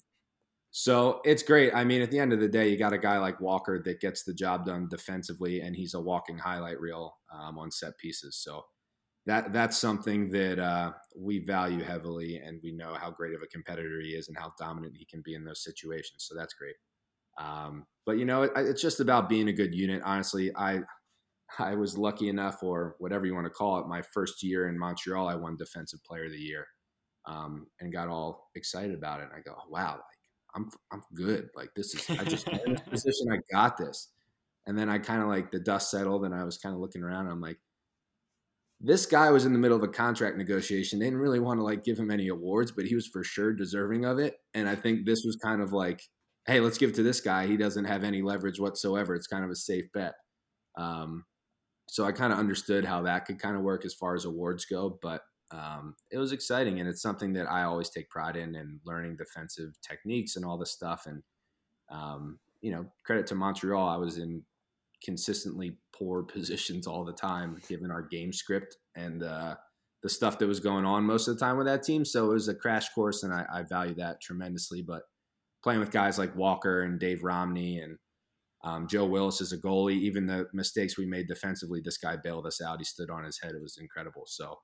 [0.70, 1.74] so it's great.
[1.74, 4.00] I mean, at the end of the day, you got a guy like Walker that
[4.00, 8.38] gets the job done defensively, and he's a walking highlight reel um, on set pieces.
[8.38, 8.66] So
[9.28, 13.48] that that's something that uh, we value heavily, and we know how great of a
[13.48, 16.26] competitor he is and how dominant he can be in those situations.
[16.28, 16.76] So that's great.
[17.38, 20.02] Um, but you know, it, it's just about being a good unit.
[20.06, 20.80] Honestly, I
[21.60, 24.80] I was lucky enough, or whatever you want to call it, my first year in
[24.80, 26.66] Montreal, I won Defensive Player of the Year,
[27.26, 29.24] um, and got all excited about it.
[29.24, 31.50] And I go, wow, like I'm I'm good.
[31.54, 34.08] Like this is I just in this position, I got this.
[34.66, 37.04] And then I kind of like the dust settled, and I was kind of looking
[37.04, 37.28] around.
[37.28, 37.58] I'm like,
[38.80, 41.00] this guy was in the middle of a contract negotiation.
[41.00, 43.54] They didn't really want to like give him any awards, but he was for sure
[43.54, 44.36] deserving of it.
[44.54, 46.02] And I think this was kind of like
[46.48, 47.46] hey, let's give it to this guy.
[47.46, 49.14] He doesn't have any leverage whatsoever.
[49.14, 50.14] It's kind of a safe bet.
[50.78, 51.26] Um,
[51.90, 54.66] so I kind of understood how that could kind of work as far as awards
[54.66, 58.56] go, but um, it was exciting and it's something that I always take pride in
[58.56, 61.06] and learning defensive techniques and all this stuff.
[61.06, 61.22] And
[61.90, 64.44] um, you know, credit to Montreal, I was in
[65.04, 69.56] consistently poor positions all the time, given our game script and uh,
[70.04, 72.06] the stuff that was going on most of the time with that team.
[72.06, 74.82] So it was a crash course, and I, I value that tremendously.
[74.82, 75.04] But
[75.64, 77.98] playing with guys like Walker and Dave Romney and
[78.64, 79.98] um, Joe Willis is a goalie.
[80.00, 82.80] Even the mistakes we made defensively, this guy bailed us out.
[82.80, 83.54] He stood on his head.
[83.56, 84.24] It was incredible.
[84.28, 84.56] So,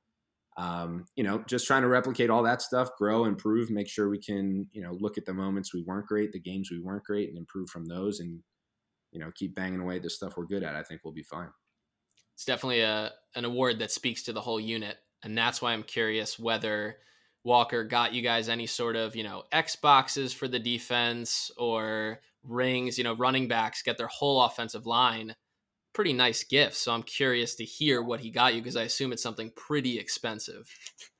[0.57, 4.19] um, you know, just trying to replicate all that stuff, grow, improve, make sure we
[4.19, 7.29] can, you know, look at the moments we weren't great, the games we weren't great,
[7.29, 8.41] and improve from those, and
[9.13, 10.75] you know, keep banging away the stuff we're good at.
[10.75, 11.49] I think we'll be fine.
[12.33, 15.83] It's definitely a an award that speaks to the whole unit, and that's why I'm
[15.83, 16.97] curious whether
[17.43, 22.97] Walker got you guys any sort of, you know, Xboxes for the defense or rings,
[22.97, 25.35] you know, running backs get their whole offensive line.
[25.93, 26.75] Pretty nice gift.
[26.75, 29.99] So I'm curious to hear what he got you because I assume it's something pretty
[29.99, 30.73] expensive.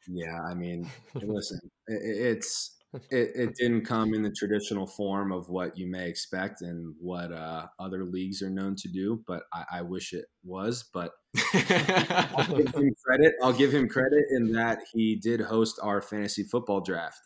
[0.08, 2.78] Yeah, I mean, listen, it's
[3.10, 7.32] it, it didn't come in the traditional form of what you may expect and what
[7.32, 10.84] uh, other leagues are known to do, but I, I wish it was.
[10.94, 11.12] But
[11.56, 13.34] I'll give him credit.
[13.42, 17.20] I'll give him credit in that he did host our fantasy football draft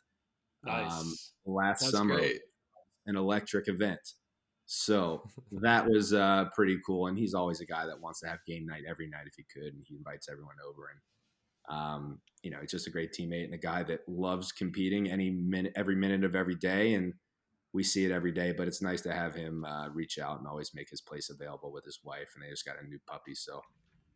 [0.64, 0.92] nice.
[0.92, 2.42] um, last That's summer, great.
[3.06, 4.00] an electric event.
[4.66, 7.08] So that was uh, pretty cool.
[7.08, 9.44] And he's always a guy that wants to have game night every night if he
[9.52, 10.90] could, and he invites everyone over.
[10.90, 11.00] And
[11.68, 15.74] um, you know, just a great teammate and a guy that loves competing any minute,
[15.76, 16.94] every minute of every day.
[16.94, 17.14] And
[17.74, 20.48] we see it every day, but it's nice to have him uh, reach out and
[20.48, 22.30] always make his place available with his wife.
[22.34, 23.36] And they just got a new puppy.
[23.36, 23.62] So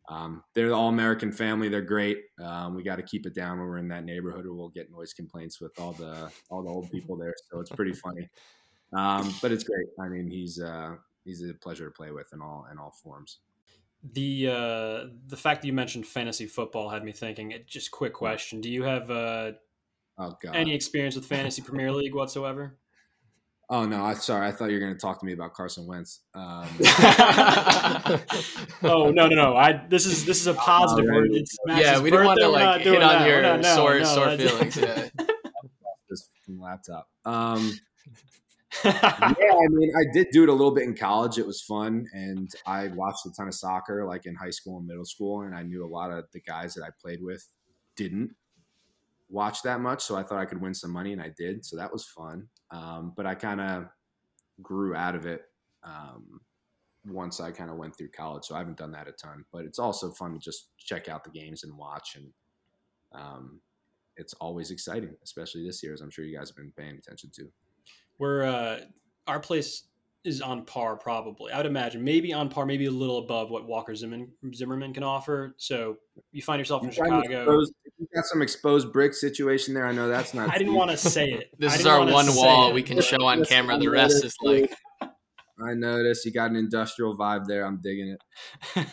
[0.08, 1.68] um, they're the all American family.
[1.68, 2.18] They're great.
[2.42, 4.90] Um, we got to keep it down when we're in that neighborhood or we'll get
[4.90, 7.34] noise complaints with all the, all the old people there.
[7.50, 8.28] So it's pretty funny.
[8.96, 9.86] Um, but it's great.
[10.00, 13.38] I mean, he's, uh, he's a pleasure to play with in all, in all forms.
[14.12, 17.52] The uh, the fact that you mentioned fantasy football had me thinking.
[17.52, 19.52] It just quick question: Do you have uh,
[20.18, 20.56] Oh god.
[20.56, 22.76] Any experience with fantasy Premier League whatsoever?
[23.70, 24.46] oh no, I sorry.
[24.48, 26.20] I thought you were going to talk to me about Carson Wentz.
[26.34, 26.66] Um,
[28.84, 29.56] Oh no no no!
[29.56, 31.30] I this is this is a positive Alright.
[31.30, 31.36] word.
[31.36, 33.26] It's yeah, we don't want to like doing hit on that.
[33.26, 34.76] We're your not- no, sore no, sore that's- feelings.
[34.76, 35.08] Yeah.
[36.10, 37.08] this fucking laptop.
[37.24, 37.72] Um,
[38.84, 41.38] yeah, I mean, I did do it a little bit in college.
[41.38, 44.86] It was fun, and I watched a ton of soccer, like in high school and
[44.86, 47.46] middle school, and I knew a lot of the guys that I played with
[47.96, 48.34] didn't
[49.28, 51.64] watch that much, so I thought I could win some money, and I did.
[51.64, 52.48] So that was fun.
[52.70, 53.86] Um, but I kind of
[54.62, 55.42] grew out of it
[55.84, 56.40] um,
[57.06, 59.44] once I kind of went through college, so I haven't done that a ton.
[59.52, 62.32] But it's also fun to just check out the games and watch, and
[63.12, 63.60] um,
[64.16, 67.30] it's always exciting, especially this year, as I'm sure you guys have been paying attention
[67.36, 67.48] to.
[68.18, 68.80] We're uh,
[69.26, 69.84] our place
[70.24, 71.52] is on par, probably.
[71.52, 75.02] I would imagine maybe on par, maybe a little above what Walker Zimmerman, Zimmerman can
[75.02, 75.54] offer.
[75.56, 75.96] So
[76.30, 77.42] you find yourself in You got Chicago.
[77.42, 79.86] exposed- you got some exposed brick situation there.
[79.86, 80.50] I know that's not.
[80.50, 81.50] I didn't want to say it.
[81.58, 82.74] This I is our one wall it.
[82.74, 83.78] we can show on camera.
[83.78, 84.72] The rest is like
[85.68, 87.64] I noticed you got an industrial vibe there.
[87.64, 88.86] I'm digging it.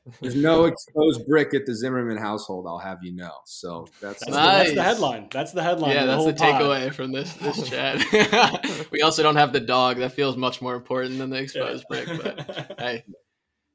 [0.20, 2.66] There's no exposed brick at the Zimmerman household.
[2.68, 3.32] I'll have you know.
[3.44, 4.58] So that's That's, the, Nice.
[4.66, 5.28] that's the headline.
[5.30, 5.90] That's the headline.
[5.92, 6.60] yeah, of that's the pod.
[6.62, 8.86] takeaway from this this chat.
[8.90, 9.98] we also don't have the dog.
[9.98, 12.06] That feels much more important than the exposed brick.
[12.06, 13.04] But hey,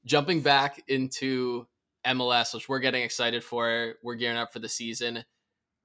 [0.05, 1.67] jumping back into
[2.05, 5.23] MLS, which we're getting excited for, we're gearing up for the season.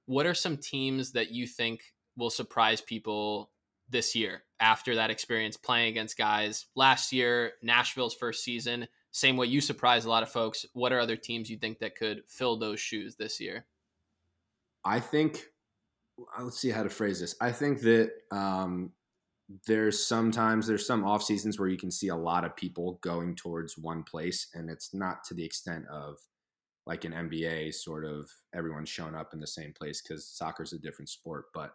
[0.05, 1.81] What are some teams that you think
[2.15, 3.51] will surprise people
[3.89, 8.87] this year after that experience playing against guys last year, Nashville's first season?
[9.11, 10.65] Same way you surprised a lot of folks.
[10.73, 13.65] What are other teams you think that could fill those shoes this year?
[14.85, 15.43] I think.
[16.37, 17.35] uh, Let's see how to phrase this.
[17.41, 18.91] I think that um,
[19.65, 23.35] there's sometimes there's some off seasons where you can see a lot of people going
[23.35, 26.17] towards one place, and it's not to the extent of
[26.85, 30.79] like an NBA sort of everyone's shown up in the same place because soccer's a
[30.79, 31.45] different sport.
[31.53, 31.73] But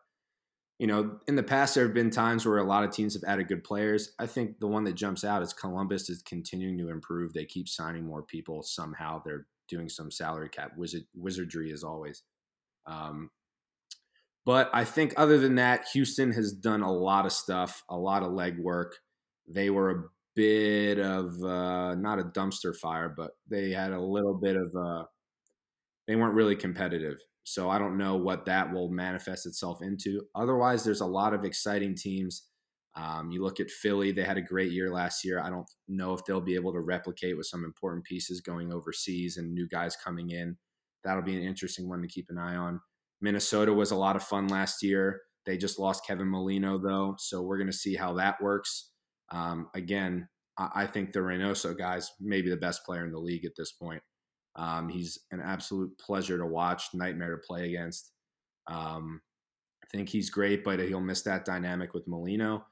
[0.83, 3.23] you know, in the past there have been times where a lot of teams have
[3.23, 4.15] added good players.
[4.19, 7.33] I think the one that jumps out is Columbus is continuing to improve.
[7.33, 8.65] They keep signing more people.
[8.65, 12.25] Somehow they're doing some salary cap wizard, wizardry as always.
[12.85, 13.31] Um,
[14.45, 18.25] but I think other than that, Houston has done a lot of stuff, a lot
[18.25, 18.91] of legwork.
[19.47, 24.35] They were a bit of uh, not a dumpster fire, but they had a little
[24.35, 25.05] bit of uh,
[26.09, 27.19] they weren't really competitive.
[27.45, 30.23] So I don't know what that will manifest itself into.
[30.35, 32.49] Otherwise, there's a lot of exciting teams.
[32.95, 35.41] Um, you look at Philly; they had a great year last year.
[35.41, 39.39] I don't know if they'll be able to replicate with some important pieces going overseas
[39.39, 40.57] and new guys coming in.
[41.03, 42.81] That'll be an interesting one to keep an eye on.
[43.21, 45.23] Minnesota was a lot of fun last year.
[45.47, 48.91] They just lost Kevin Molino though, so we're going to see how that works.
[49.31, 50.29] Um, again,
[50.59, 54.03] I, think the Reynoso guy's maybe the best player in the league at this point.
[54.57, 58.13] Um, he's an absolute pleasure to watch, nightmare to play against.
[58.67, 59.21] Um,
[59.83, 62.65] I think he's great, but he'll miss that dynamic with Molino.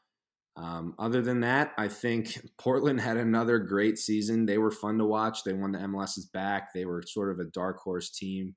[0.56, 4.46] Um, other than that, I think Portland had another great season.
[4.46, 5.44] They were fun to watch.
[5.44, 6.72] They won the MLS's back.
[6.74, 8.54] They were sort of a dark horse team.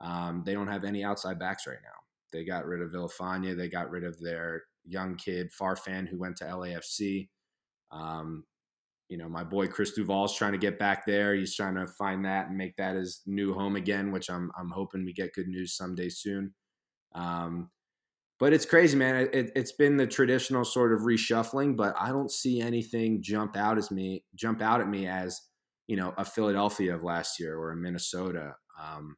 [0.00, 1.88] Um, they don't have any outside backs right now.
[2.32, 3.56] They got rid of Villafaña.
[3.56, 7.28] They got rid of their young kid Farfan, who went to LAFC.
[7.92, 8.44] Um,
[9.08, 11.34] you know, my boy Chris Duvall's trying to get back there.
[11.34, 14.70] He's trying to find that and make that his new home again, which I'm I'm
[14.70, 16.54] hoping we get good news someday soon.
[17.14, 17.70] Um,
[18.38, 19.28] but it's crazy, man.
[19.32, 23.78] It, it's been the traditional sort of reshuffling, but I don't see anything jump out
[23.78, 25.40] as me jump out at me as
[25.86, 28.54] you know a Philadelphia of last year or a Minnesota.
[28.80, 29.16] Um,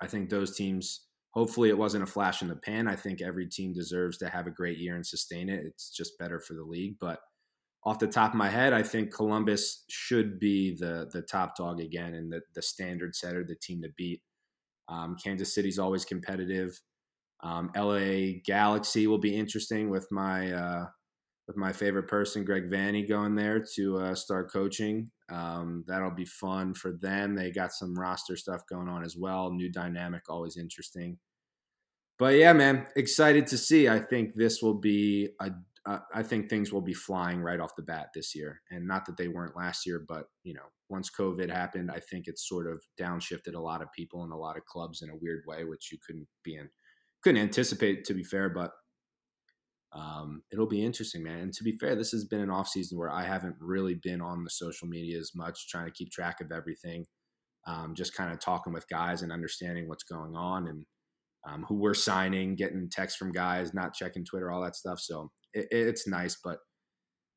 [0.00, 1.06] I think those teams.
[1.34, 2.86] Hopefully, it wasn't a flash in the pan.
[2.86, 5.64] I think every team deserves to have a great year and sustain it.
[5.64, 6.96] It's just better for the league.
[7.00, 7.20] But
[7.84, 11.80] off the top of my head, I think Columbus should be the the top dog
[11.80, 14.22] again and the the standard setter, the team to beat.
[14.88, 16.80] Um, Kansas City's always competitive.
[17.42, 20.86] Um, LA Galaxy will be interesting with my uh,
[21.46, 25.10] with my favorite person, Greg Vanney, going there to uh, start coaching.
[25.30, 27.34] Um, that'll be fun for them.
[27.34, 29.50] They got some roster stuff going on as well.
[29.50, 31.18] New dynamic, always interesting.
[32.18, 33.88] But yeah, man, excited to see.
[33.88, 35.50] I think this will be a.
[35.84, 39.04] Uh, I think things will be flying right off the bat this year, and not
[39.06, 42.70] that they weren't last year, but you know, once COVID happened, I think it's sort
[42.70, 45.64] of downshifted a lot of people and a lot of clubs in a weird way,
[45.64, 46.68] which you couldn't be in,
[47.24, 48.70] couldn't anticipate to be fair, but
[49.94, 51.38] um, it'll be interesting, man.
[51.38, 54.20] And to be fair, this has been an off season where I haven't really been
[54.20, 57.06] on the social media as much, trying to keep track of everything.
[57.66, 60.84] Um, just kind of talking with guys and understanding what's going on and
[61.46, 65.00] um, who we're signing, getting texts from guys, not checking Twitter, all that stuff.
[65.00, 66.58] So it, it's nice, but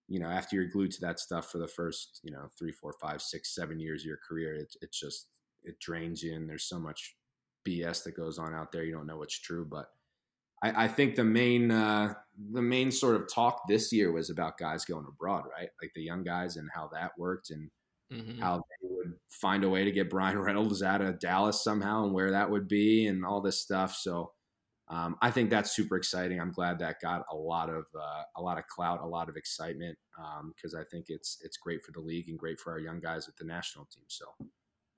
[0.07, 2.93] you know, after you're glued to that stuff for the first, you know, three, four,
[3.01, 5.27] five, six, seven years of your career, it, it just
[5.63, 7.15] it drains you, and there's so much
[7.63, 8.83] BS that goes on out there.
[8.83, 9.87] You don't know what's true, but
[10.63, 12.13] I, I think the main uh,
[12.53, 15.69] the main sort of talk this year was about guys going abroad, right?
[15.81, 17.69] Like the young guys and how that worked and
[18.11, 18.39] Mhm.
[18.39, 22.13] how they would find a way to get Bryan Reynolds out of Dallas somehow and
[22.13, 23.95] where that would be and all this stuff.
[23.95, 24.31] So
[24.87, 26.39] um, I think that's super exciting.
[26.39, 29.35] I'm glad that got a lot of uh, a lot of clout, a lot of
[29.35, 29.97] excitement
[30.55, 33.27] because I think it's it's great for the league and great for our young guys
[33.27, 34.03] at the national team.
[34.07, 34.25] So,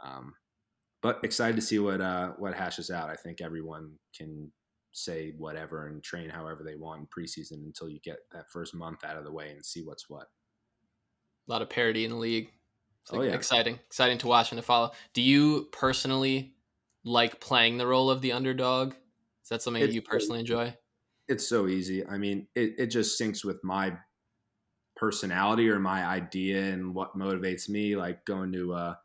[0.04, 0.34] um,
[1.02, 3.10] but excited to see what uh, what hashes out.
[3.10, 4.52] I think everyone can
[4.92, 9.06] say whatever and train however they want in preseason until you get that first month
[9.06, 10.28] out of the way and see what's what.
[11.48, 12.50] A lot of parity in the league.
[13.08, 13.36] It's Oh, yeah.
[13.36, 14.92] exciting, exciting to watch and to follow.
[15.14, 16.56] Do you personally
[17.04, 18.94] like playing the role of the underdog?
[19.44, 20.76] Is that something that you personally enjoy?
[21.30, 22.06] it's so easy.
[22.06, 23.98] I mean, it, it just syncs with my
[24.96, 27.96] personality or my idea and what motivates me.
[27.96, 29.00] Like going to a,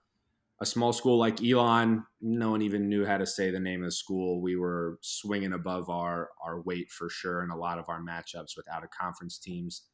[0.60, 3.88] a small school like Elon, no one even knew how to say the name of
[3.88, 4.40] the school.
[4.40, 8.56] We were swinging above our our weight for sure in a lot of our matchups
[8.56, 9.88] with out of conference teams.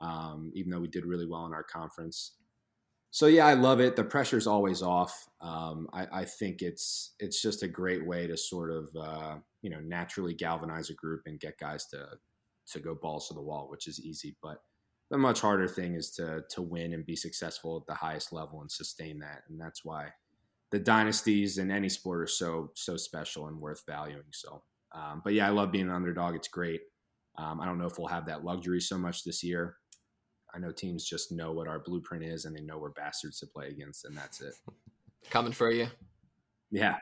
[0.00, 2.36] Um, even though we did really well in our conference.
[3.14, 3.94] So yeah, I love it.
[3.94, 5.28] The pressure's always off.
[5.40, 9.70] Um, I, I think it's it's just a great way to sort of uh, you
[9.70, 12.08] know naturally galvanize a group and get guys to
[12.72, 14.34] to go balls to the wall, which is easy.
[14.42, 14.58] But
[15.12, 18.62] the much harder thing is to to win and be successful at the highest level
[18.62, 19.42] and sustain that.
[19.48, 20.08] And that's why
[20.72, 24.24] the dynasties in any sport are so so special and worth valuing.
[24.32, 26.34] So, um, but yeah, I love being an underdog.
[26.34, 26.80] It's great.
[27.38, 29.76] Um, I don't know if we'll have that luxury so much this year.
[30.54, 33.46] I know teams just know what our blueprint is and they know we're bastards to
[33.46, 34.54] play against, and that's it.
[35.30, 35.88] Coming for you.
[36.70, 36.96] Yeah.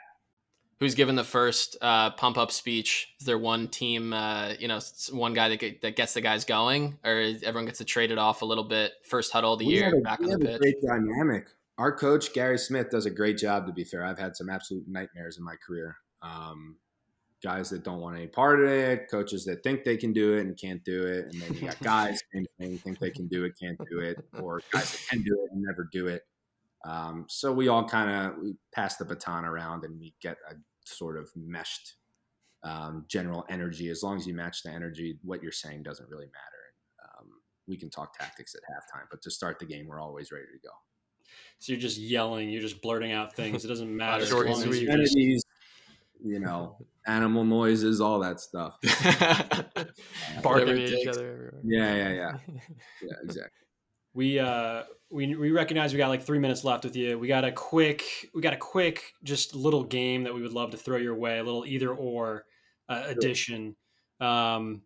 [0.80, 3.14] Who's given the first uh, pump up speech?
[3.20, 4.80] Is there one team, uh, you know,
[5.12, 8.11] one guy that, get, that gets the guys going, or is everyone gets to trade
[8.11, 8.92] it off a little bit?
[9.05, 10.61] First huddle of the We year, a- back on the pitch.
[10.61, 11.46] Great dynamic.
[11.78, 13.66] Our coach Gary Smith does a great job.
[13.66, 15.96] To be fair, I've had some absolute nightmares in my career.
[16.20, 16.76] Um,
[17.43, 20.40] guys that don't want any part of it, coaches that think they can do it
[20.40, 23.45] and can't do it, and then you got guys same thing, think they can do
[23.45, 26.22] it, can't do it, or guys that can do it and never do it.
[26.84, 30.55] Um, so we all kind of we pass the baton around and we get a
[30.84, 31.95] sort of meshed
[32.64, 33.88] um, general energy.
[33.88, 37.09] As long as you match the energy, what you're saying doesn't really matter.
[37.20, 37.26] Um,
[37.68, 40.59] we can talk tactics at halftime, but to start the game, we're always ready to
[40.68, 40.74] go.
[41.61, 43.64] So you're just yelling, you're just blurting out things.
[43.64, 44.22] It doesn't matter.
[44.24, 44.82] as Short and long as sweet.
[44.82, 45.45] you're just- Obscenities,
[46.24, 48.78] you know, animal noises, all that stuff.
[50.42, 51.32] Barking at each other.
[51.32, 51.60] everywhere.
[51.64, 52.38] Yeah, yeah, yeah,
[53.02, 53.66] yeah, exactly.
[54.14, 57.18] we uh we we recognize we got like three minutes left with you.
[57.18, 58.04] We got a quick
[58.34, 61.38] we got a quick just little game that we would love to throw your way,
[61.38, 62.46] a little either or
[62.88, 63.76] uh, addition.
[64.20, 64.82] Um,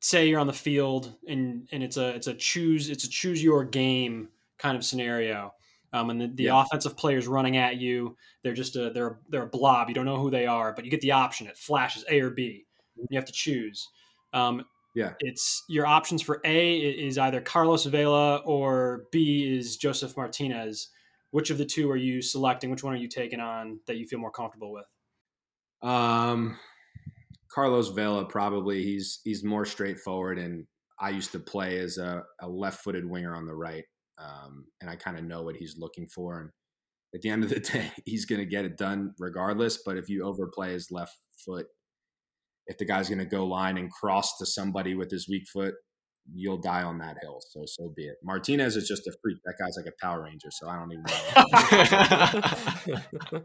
[0.00, 3.42] say you're on the field and and it's a it's a choose it's a choose
[3.42, 5.52] your game kind of scenario.
[5.92, 6.62] Um, and the, the Yeah.
[6.62, 9.88] offensive players running at you, they're just a they're they're a blob.
[9.88, 11.46] You don't know who they are, but you get the option.
[11.46, 12.66] It flashes A or B.
[12.96, 13.88] You have to choose.
[14.32, 14.64] Um,
[14.94, 15.14] Yeah.
[15.20, 20.90] it's your options for A is either Carlos Vela or B is Josef Martinez.
[21.32, 22.70] Which of the two are you selecting?
[22.70, 24.86] Which one are you taking on that you feel more comfortable with?
[25.82, 26.58] Um,
[27.48, 30.66] Carlos Vela probably he's he's more straightforward, and
[30.98, 33.84] I used to play as a, a left-footed winger on the right,
[34.22, 36.40] um, and I kind of know what he's looking for.
[36.40, 36.50] And
[37.14, 39.78] at the end of the day, he's going to get it done regardless.
[39.84, 41.66] But if you overplay his left foot,
[42.66, 45.74] if the guy's going to go line and cross to somebody with his weak foot,
[46.32, 47.40] you'll die on that hill.
[47.50, 48.16] So so be it.
[48.22, 49.38] Martinez is just a freak.
[49.44, 50.50] That guy's like a Power Ranger.
[50.50, 51.04] So I don't even
[53.32, 53.42] know.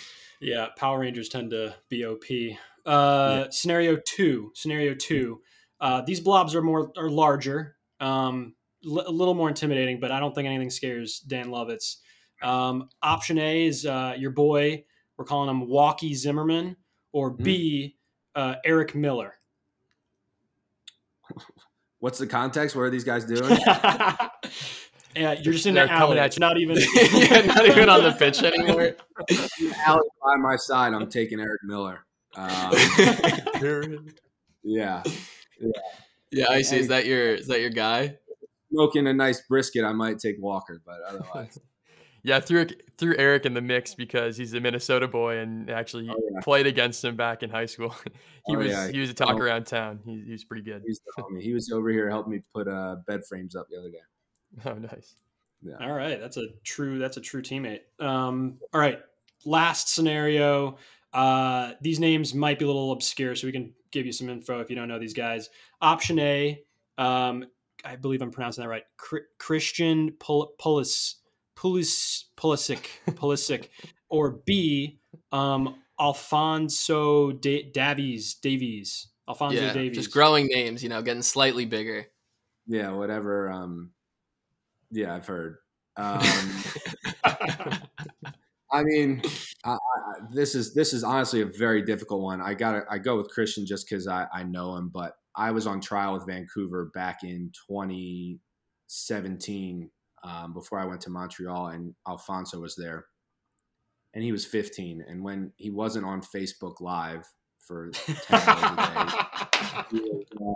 [0.40, 2.24] Yeah, Power Rangers tend to be OP.
[2.86, 4.52] Uh, Scenario two.
[4.54, 5.40] Scenario two.
[5.80, 8.54] Uh, these blobs are more are larger, um,
[8.88, 11.96] li- a little more intimidating, but I don't think anything scares Dan Lovitz.
[12.42, 14.84] Um, option A is uh, your boy.
[15.16, 16.76] We're calling him Walkie Zimmerman,
[17.12, 17.96] or B,
[18.34, 19.34] uh, Eric Miller.
[21.98, 22.76] What's the context?
[22.76, 23.58] What are these guys doing?
[25.16, 26.26] yeah, you're just in They're the coming alley.
[26.26, 26.76] It's not even.
[26.94, 28.94] yeah, not even on the pitch anymore.
[29.84, 30.94] Alex by my side.
[30.94, 32.04] I'm taking Eric Miller.
[32.36, 32.72] Um,
[34.62, 35.02] yeah,
[36.30, 36.78] yeah, I see.
[36.78, 38.16] Is that your is that your guy?
[38.72, 39.84] Smoking a nice brisket.
[39.84, 41.58] I might take Walker, but otherwise,
[42.22, 42.66] yeah, threw
[42.96, 46.40] threw Eric in the mix because he's a Minnesota boy and actually Oh, yeah.
[46.42, 47.94] played against him back in high school.
[48.46, 48.88] he Oh, was yeah.
[48.88, 49.38] he was a talk Oh.
[49.38, 50.00] around town.
[50.04, 50.82] He, he was pretty good.
[50.86, 51.40] he's the.
[51.40, 53.98] He was over here helping me put uh, bed frames up the other day.
[54.64, 55.16] Oh, nice.
[55.80, 57.80] All right, that's a true that's a true teammate.
[57.98, 59.00] Um, all right,
[59.44, 60.76] last scenario.
[61.12, 64.60] Uh, these names might be a little obscure, so we can give you some info
[64.60, 65.50] if you don't know these guys.
[65.80, 66.62] Option A,
[66.96, 67.44] um,
[67.84, 68.84] I believe I'm pronouncing that right.
[69.38, 71.14] Christian Pul- Pulis
[71.56, 73.68] Pulis Pulisic Pulisic,
[74.08, 75.00] or B,
[75.32, 78.34] um, Alfonso da- Davies.
[78.34, 79.08] Davies.
[79.28, 79.96] Alfonso yeah, Davies.
[79.96, 82.06] just growing names, you know, getting slightly bigger.
[82.66, 83.50] Yeah, whatever.
[83.50, 83.90] Um,
[84.90, 85.56] yeah, I've heard.
[85.96, 86.20] Um,
[88.70, 89.22] I mean,
[89.64, 89.78] I, I,
[90.32, 92.40] this is this is honestly a very difficult one.
[92.40, 95.50] I got to I go with Christian just because I, I know him, but I
[95.50, 99.90] was on trial with Vancouver back in 2017
[100.24, 103.06] um, before I went to Montreal, and Alfonso was there,
[104.14, 105.04] and he was 15.
[105.08, 107.24] And when he wasn't on Facebook Live
[107.60, 110.54] for 10 hours a day, was, uh,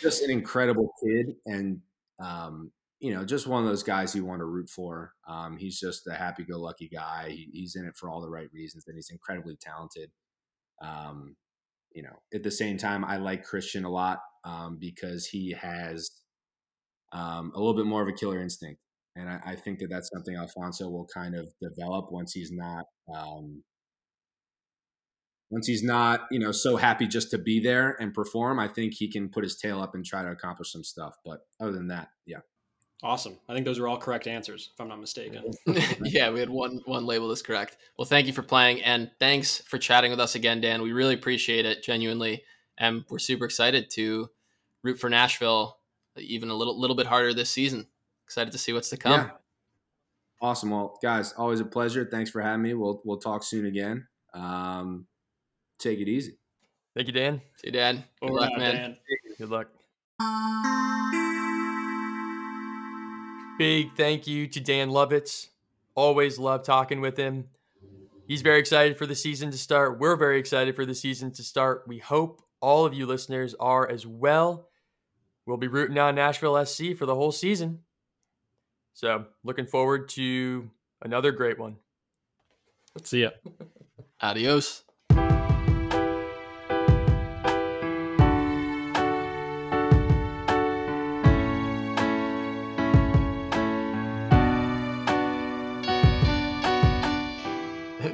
[0.00, 1.80] just an incredible kid, and
[2.18, 2.70] um,
[3.00, 5.12] you know, just one of those guys you want to root for.
[5.28, 7.30] Um, he's just a happy-go-lucky guy.
[7.30, 10.10] He, he's in it for all the right reasons, and he's incredibly talented.
[10.82, 11.36] Um,
[11.96, 16.10] you know, at the same time, I like Christian a lot um, because he has
[17.10, 18.82] um, a little bit more of a killer instinct,
[19.16, 22.84] and I, I, think that that's something Alfonso will kind of develop once he's not
[23.12, 23.62] um,
[25.50, 28.60] once he's not you know so happy just to be there and perform.
[28.60, 31.14] I think he can put his tail up and try to accomplish some stuff.
[31.24, 32.40] But other than that, yeah.
[33.02, 33.36] Awesome.
[33.48, 35.52] I think those are all correct answers, if I'm not mistaken.
[36.02, 37.76] yeah, we had one one label is correct.
[37.98, 40.82] Well, thank you for playing and thanks for chatting with us again, Dan.
[40.82, 42.42] We really appreciate it, genuinely,
[42.78, 44.30] and we're super excited to
[44.82, 45.76] root for Nashville
[46.18, 47.86] even a little little bit harder this season.
[48.24, 49.12] Excited to see what's to come.
[49.12, 49.30] Yeah.
[50.40, 50.70] Awesome.
[50.70, 52.04] Well, guys, always a pleasure.
[52.04, 52.74] Thanks for having me.
[52.74, 54.06] We'll we'll talk soon again.
[54.34, 55.06] Um,
[55.78, 56.38] take it easy.
[56.94, 57.40] Thank you, Dan.
[57.56, 58.04] See you, Dan.
[58.20, 58.74] Good luck, man.
[58.74, 58.96] Dan.
[59.38, 61.22] Good luck.
[63.58, 65.48] Big thank you to Dan Lovitz.
[65.94, 67.48] Always love talking with him.
[68.28, 69.98] He's very excited for the season to start.
[69.98, 71.84] We're very excited for the season to start.
[71.86, 74.68] We hope all of you listeners are as well.
[75.46, 77.80] We'll be rooting on Nashville SC for the whole season.
[78.92, 81.76] So, looking forward to another great one.
[83.04, 83.30] See ya.
[84.20, 84.82] Adios.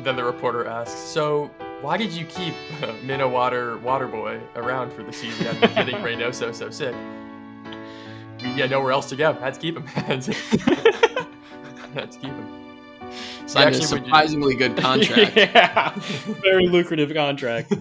[0.05, 1.51] Then the reporter asks, "So,
[1.81, 6.55] why did you keep uh, Minnow Water Waterboy around for the season after getting Reynoso
[6.55, 6.95] so sick?
[8.41, 9.33] We had nowhere else to go.
[9.35, 9.87] Had to keep him.
[9.87, 10.33] had to
[12.19, 12.63] keep him."
[13.47, 15.37] Signed a surprisingly good contract.
[15.37, 15.93] yeah,
[16.43, 17.73] very lucrative contract.